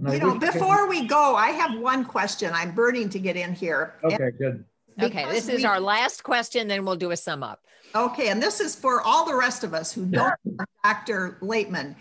[0.00, 2.52] You know, before we go, I have one question.
[2.54, 3.94] I'm burning to get in here.
[4.04, 4.64] Okay, good.
[5.00, 7.64] Okay, this is we, our last question, then we'll do a sum up.
[7.94, 11.38] Okay, and this is for all the rest of us who don't know Dr.
[11.40, 11.96] Laitman.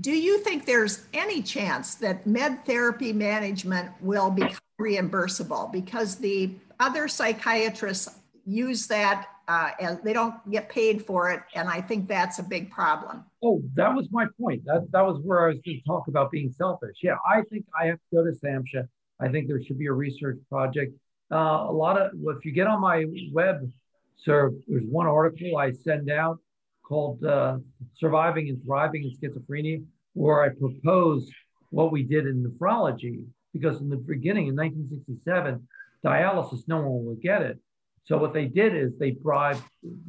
[0.00, 5.72] Do you think there's any chance that med therapy management will become reimbursable?
[5.72, 8.08] Because the other psychiatrists
[8.44, 11.40] use that uh, and they don't get paid for it.
[11.54, 13.24] And I think that's a big problem.
[13.42, 14.62] Oh, that was my point.
[14.66, 16.98] That, that was where I was going to talk about being selfish.
[17.02, 18.86] Yeah, I think I have to go to SAMHSA.
[19.20, 20.94] I think there should be a research project.
[21.32, 23.70] Uh, a lot of, if you get on my web,
[24.18, 26.38] sir, there's one article I send out
[26.84, 27.58] called uh,
[27.96, 29.82] Surviving and Thriving in Schizophrenia,
[30.12, 31.30] where I propose
[31.70, 33.24] what we did in nephrology.
[33.54, 35.66] Because in the beginning, in 1967,
[36.04, 37.58] dialysis, no one would get it.
[38.08, 39.60] So what they did is they bribed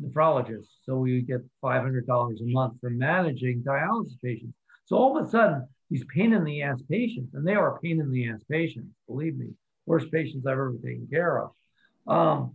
[0.02, 0.70] nephrologists.
[0.86, 4.54] So we get $500 a month for managing dialysis patients.
[4.86, 8.00] So all of a sudden, these pain in the ass patients, and they are pain
[8.00, 9.48] in the ass patients, believe me,
[9.86, 11.52] worst patients I've ever taken care of.
[12.08, 12.54] Um,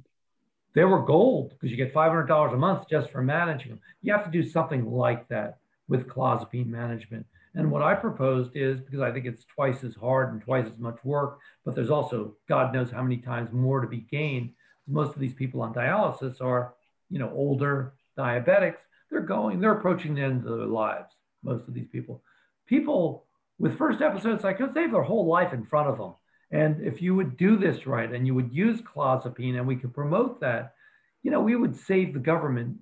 [0.74, 3.80] they were gold because you get $500 a month just for managing them.
[4.00, 7.26] You have to do something like that with clozapine management.
[7.54, 10.78] And what I proposed is because I think it's twice as hard and twice as
[10.78, 14.50] much work, but there's also God knows how many times more to be gained.
[14.86, 16.74] Most of these people on dialysis are,
[17.10, 18.78] you know, older diabetics.
[19.10, 21.12] They're going, they're approaching the end of their lives.
[21.42, 22.22] Most of these people,
[22.66, 23.26] people
[23.58, 26.14] with first episode psychosis, they have their whole life in front of them.
[26.50, 29.94] And if you would do this right and you would use clozapine and we could
[29.94, 30.74] promote that,
[31.22, 32.78] you know, we would save the government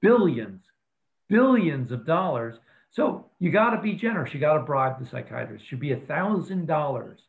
[0.00, 0.62] billions,
[1.28, 2.58] billions of dollars
[2.96, 4.32] so you got to be generous.
[4.32, 5.64] You got to bribe the psychiatrist.
[5.64, 7.20] It should be a thousand dollars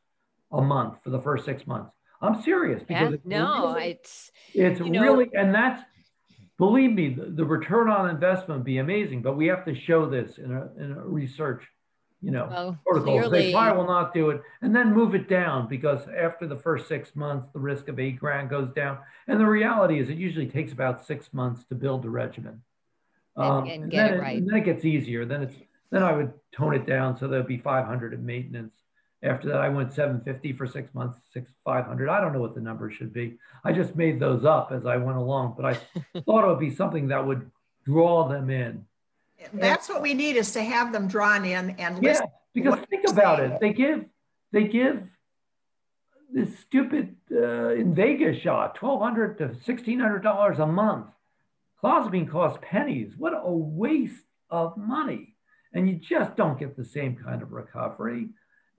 [0.50, 1.92] a month for the first six months.
[2.22, 5.84] I'm serious because yeah, it's no, really, it's it's really know, and that's
[6.58, 9.22] believe me, the, the, return on investment would be amazing.
[9.22, 11.64] But we have to show this in a in a research,
[12.22, 13.20] you know, well, protocol.
[13.20, 16.58] Clearly, they probably will not do it, and then move it down because after the
[16.58, 19.00] first six months, the risk of agran goes down.
[19.28, 22.62] And the reality is, it usually takes about six months to build a regimen.
[23.36, 24.38] Um, and, and get it right.
[24.38, 25.24] And then it gets easier.
[25.26, 25.56] Then it's
[25.92, 28.74] then I would tone it down so there'd be 500 in maintenance.
[29.24, 32.08] After that, I went 750 for six months, six 500.
[32.08, 33.38] I don't know what the number should be.
[33.64, 35.74] I just made those up as I went along, but I
[36.22, 37.50] thought it would be something that would
[37.84, 38.86] draw them in.
[39.54, 42.22] That's what we need is to have them drawn in and yeah.
[42.54, 44.06] Because think about it, they give
[44.52, 45.04] they give
[46.32, 51.08] this stupid uh, Invega shot, twelve hundred to sixteen hundred dollars a month.
[51.84, 53.14] Clozapine costs pennies.
[53.18, 55.36] What a waste of money.
[55.74, 58.30] And you just don't get the same kind of recovery.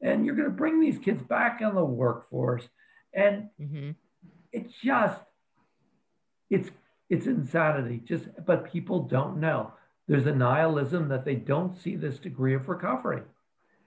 [0.01, 2.69] And you're going to bring these kids back in the workforce.
[3.13, 3.91] And mm-hmm.
[4.53, 5.21] it's just,
[6.51, 6.71] it's
[7.11, 8.03] it's insanity.
[8.05, 9.73] Just but people don't know.
[10.07, 13.23] There's a nihilism that they don't see this degree of recovery.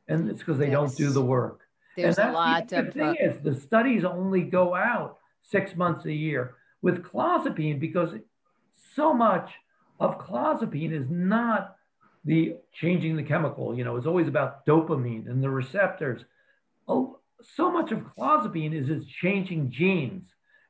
[0.07, 0.73] And it's because they yes.
[0.73, 1.61] don't do the work.
[1.95, 6.05] There's a lot the, of the thing is the studies only go out six months
[6.05, 8.13] a year with clozapine because
[8.95, 9.51] so much
[9.99, 11.75] of clozapine is not
[12.25, 13.75] the changing the chemical.
[13.75, 16.23] You know, it's always about dopamine and the receptors.
[16.87, 20.27] Oh, so much of clozapine is it's changing genes.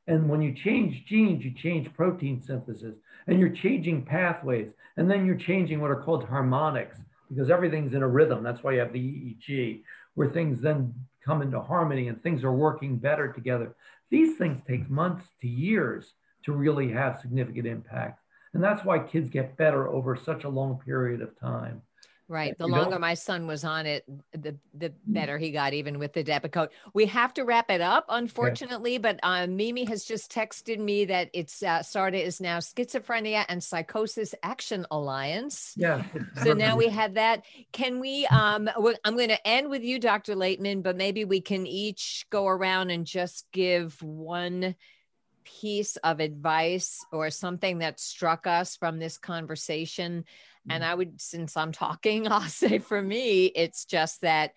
[0.07, 2.95] And when you change genes, you change protein synthesis
[3.27, 4.71] and you're changing pathways.
[4.97, 6.97] And then you're changing what are called harmonics
[7.29, 8.43] because everything's in a rhythm.
[8.43, 9.83] That's why you have the EEG,
[10.15, 10.93] where things then
[11.23, 13.75] come into harmony and things are working better together.
[14.09, 16.13] These things take months to years
[16.45, 18.20] to really have significant impact.
[18.53, 21.81] And that's why kids get better over such a long period of time.
[22.31, 22.57] Right.
[22.57, 24.95] The you longer my son was on it, the the mm.
[25.07, 26.69] better he got, even with the Depakote.
[26.93, 28.99] We have to wrap it up, unfortunately.
[28.99, 33.61] But uh, Mimi has just texted me that it's uh, SARDAA is now Schizophrenia and
[33.61, 35.73] Psychosis Action Alliance.
[35.75, 36.03] Yeah.
[36.41, 37.43] So now we have that.
[37.73, 38.25] Can we?
[38.27, 38.69] Um,
[39.03, 40.33] I'm going to end with you, Dr.
[40.35, 44.75] Laitman, but maybe we can each go around and just give one
[45.43, 50.25] piece of advice or something that struck us from this conversation?
[50.69, 50.91] And mm-hmm.
[50.91, 54.53] I would, since I'm talking, I'll say for me, it's just that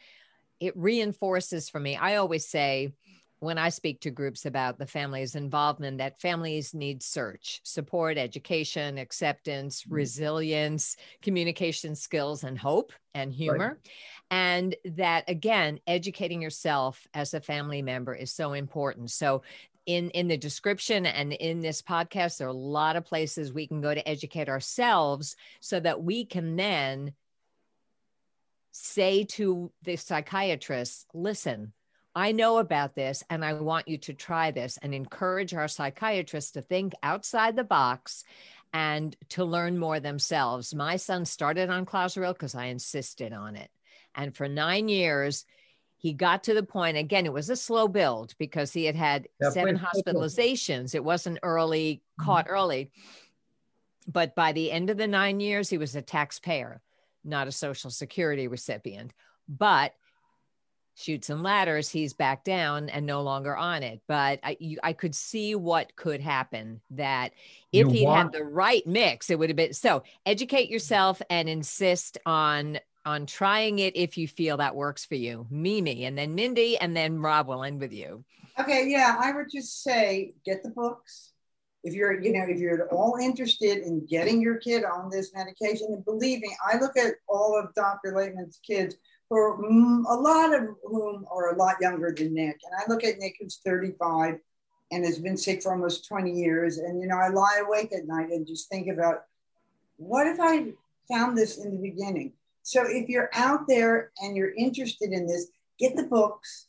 [0.60, 1.96] it reinforces for me.
[1.96, 2.92] I always say,
[3.40, 8.96] when I speak to groups about the family's involvement, that families need search, support, education,
[8.96, 9.94] acceptance, mm-hmm.
[9.94, 13.78] resilience, communication skills, and hope and humor.
[13.82, 13.90] Right.
[14.30, 19.10] And that, again, educating yourself as a family member is so important.
[19.10, 19.42] So,
[19.86, 23.66] in in the description and in this podcast there are a lot of places we
[23.66, 27.12] can go to educate ourselves so that we can then
[28.70, 31.72] say to the psychiatrist listen
[32.16, 36.52] I know about this and I want you to try this and encourage our psychiatrists
[36.52, 38.22] to think outside the box
[38.72, 40.74] and to learn more themselves.
[40.74, 43.70] My son started on Clozaril because I insisted on it.
[44.14, 45.44] And for nine years,
[46.04, 49.26] he got to the point again, it was a slow build because he had had
[49.40, 50.94] seven hospitalizations.
[50.94, 52.26] It wasn't early, mm-hmm.
[52.26, 52.90] caught early.
[54.06, 56.82] But by the end of the nine years, he was a taxpayer,
[57.24, 59.14] not a Social Security recipient.
[59.48, 59.94] But
[60.94, 64.02] Chutes and Ladders, he's back down and no longer on it.
[64.06, 67.32] But I, you, I could see what could happen that
[67.72, 71.48] if he want- had the right mix, it would have been so educate yourself and
[71.48, 75.46] insist on on trying it if you feel that works for you.
[75.50, 78.24] Mimi and then Mindy and then Rob will end with you.
[78.58, 81.32] Okay, yeah, I would just say get the books.
[81.82, 85.34] If you're, you know, if you're at all interested in getting your kid on this
[85.34, 88.14] medication, and believe me, I look at all of Dr.
[88.14, 88.96] Laitman's kids
[89.28, 92.60] for mm, a lot of whom are a lot younger than Nick.
[92.64, 94.38] And I look at Nick, who's 35
[94.92, 96.78] and has been sick for almost 20 years.
[96.78, 99.24] And, you know, I lie awake at night and just think about
[99.96, 100.72] what if I
[101.08, 102.32] found this in the beginning?
[102.64, 105.46] So if you're out there and you're interested in this,
[105.78, 106.66] get the books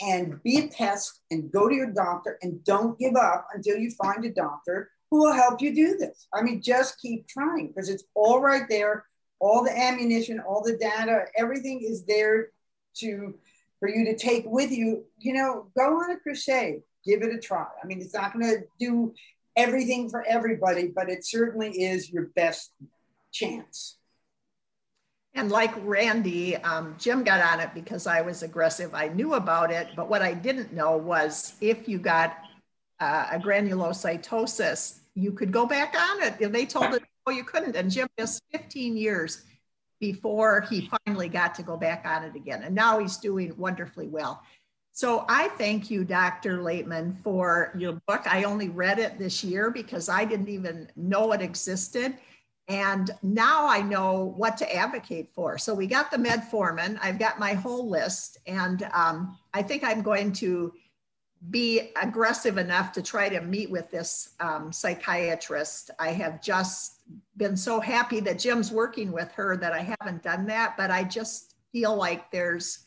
[0.00, 3.90] and be a pest and go to your doctor and don't give up until you
[3.90, 6.28] find a doctor who will help you do this.
[6.32, 9.04] I mean, just keep trying because it's all right there
[9.40, 12.48] all the ammunition, all the data, everything is there
[12.96, 13.34] to
[13.78, 15.04] for you to take with you.
[15.18, 17.66] You know, go on a crusade, give it a try.
[17.82, 19.14] I mean, it's not going to do
[19.56, 22.72] everything for everybody, but it certainly is your best
[23.32, 23.97] chance.
[25.38, 28.92] And like Randye, um, Jim got on it because I was aggressive.
[28.92, 32.36] I knew about it, but what I didn't know was if you got
[32.98, 36.40] uh, agranulocytosis, you could go back on it.
[36.40, 37.76] And they told it Oh, you couldn't.
[37.76, 39.42] And Jim just 15 years
[40.00, 42.62] before he finally got to go back on it again.
[42.62, 44.42] And now he's doing wonderfully well.
[44.92, 46.58] So I thank you, Dr.
[46.58, 48.22] Laitman, for your book.
[48.26, 52.16] I only read it this year because I didn't even know it existed.
[52.68, 55.56] And now I know what to advocate for.
[55.56, 56.98] So we got the metformin.
[57.02, 58.38] I've got my whole list.
[58.46, 60.74] And um, I think I'm going to
[61.50, 65.90] be aggressive enough to try to meet with this um, psychiatrist.
[65.98, 67.00] I have just
[67.36, 71.04] been so happy that Jim's working with her that I haven't done that, but I
[71.04, 72.80] just feel like there's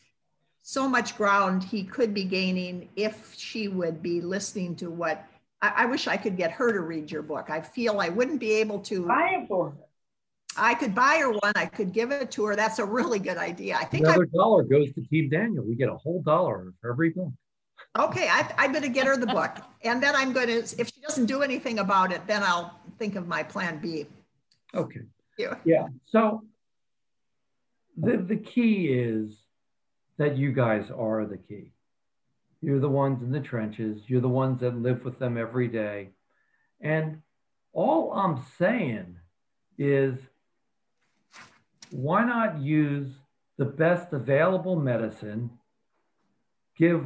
[0.62, 5.24] so much ground he could be gaining if she would be listening to what
[5.62, 7.48] I, I wish I could get her to read your book.
[7.48, 9.76] I feel I wouldn't be able to buy it for her.
[10.54, 11.52] I could buy her one.
[11.54, 12.56] I could give it to her.
[12.56, 13.76] That's a really good idea.
[13.76, 15.64] I think another I, dollar goes to Team Daniel.
[15.64, 17.32] We get a whole dollar for every book.
[17.98, 19.56] Okay, I, I'm going to get her the book.
[19.82, 23.16] And then I'm going to, if she doesn't do anything about it, then I'll think
[23.16, 24.06] of my plan B.
[24.74, 25.00] Okay.
[25.38, 25.56] Yeah.
[25.64, 25.86] Yeah.
[26.06, 26.42] So
[27.96, 29.38] the, the key is
[30.18, 31.72] that you guys are the key.
[32.62, 34.02] You're the ones in the trenches.
[34.06, 36.10] You're the ones that live with them every day.
[36.80, 37.20] And
[37.72, 39.16] all I'm saying
[39.78, 40.18] is
[41.90, 43.08] why not use
[43.58, 45.50] the best available medicine,
[46.76, 47.04] give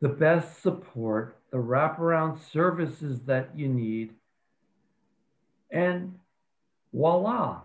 [0.00, 4.14] the best support, the wraparound services that you need.
[5.70, 6.18] And
[6.92, 7.62] voila,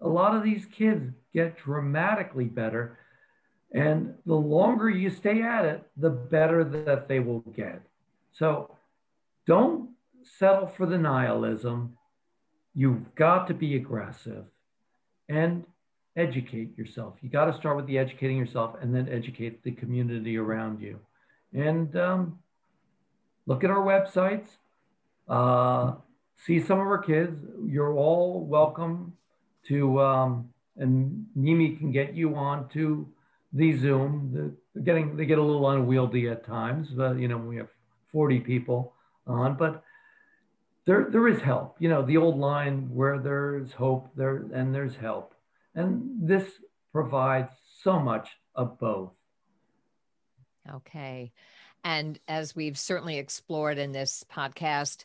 [0.00, 2.98] a lot of these kids get dramatically better.
[3.72, 7.82] And the longer you stay at it, the better that they will get.
[8.32, 8.76] So
[9.46, 9.90] don't
[10.22, 11.96] settle for the nihilism.
[12.74, 14.44] You've got to be aggressive
[15.28, 15.64] and
[16.16, 17.14] educate yourself.
[17.20, 20.98] You got to start with the educating yourself and then educate the community around you
[21.52, 22.38] and um,
[23.46, 24.48] look at our websites,
[25.28, 25.94] uh,
[26.36, 27.40] see some of our kids.
[27.66, 29.12] You're all welcome
[29.68, 33.08] to, um, and Mimi can get you on to
[33.52, 34.56] the Zoom.
[34.74, 37.68] The, getting they get a little unwieldy at times, but you know we have
[38.12, 38.94] 40 people
[39.26, 39.82] on, but
[40.86, 41.76] there there is help.
[41.78, 45.34] You know the old line where there's hope there and there's help,
[45.74, 46.44] and this
[46.92, 49.12] provides so much of both.
[50.68, 51.32] Okay.
[51.84, 55.04] And as we've certainly explored in this podcast,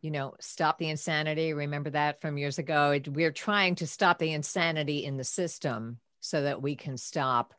[0.00, 1.52] you know, stop the insanity.
[1.52, 2.98] Remember that from years ago?
[3.06, 7.54] We're trying to stop the insanity in the system so that we can stop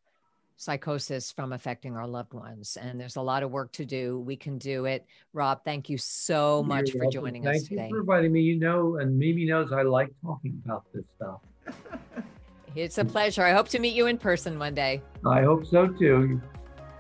[0.60, 2.78] psychosis from affecting our loved ones.
[2.80, 4.20] And there's a lot of work to do.
[4.20, 5.06] We can do it.
[5.34, 7.22] Rob, thank you so much You're for welcome.
[7.22, 7.76] joining thank us today.
[7.78, 8.42] Thank you for inviting me.
[8.42, 11.40] You know, and Mimi knows I like talking about this stuff.
[12.76, 13.44] it's a pleasure.
[13.44, 15.02] I hope to meet you in person one day.
[15.26, 16.42] I hope so too.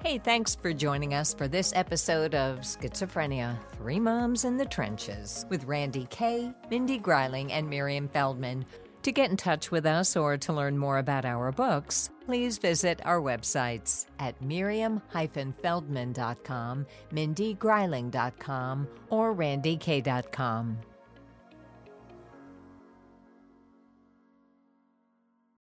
[0.02, 5.46] Hey, thanks for joining us for this episode of Schizophrenia Three Moms in the Trenches
[5.50, 8.66] with Randye Kaye, Mindy Greiling, and Miriam Feldman.
[9.10, 13.02] To get in touch with us or to learn more about our books, please visit
[13.06, 20.78] our websites at miriam-feldman.com, mindygreiling.com, or randyekaye.com.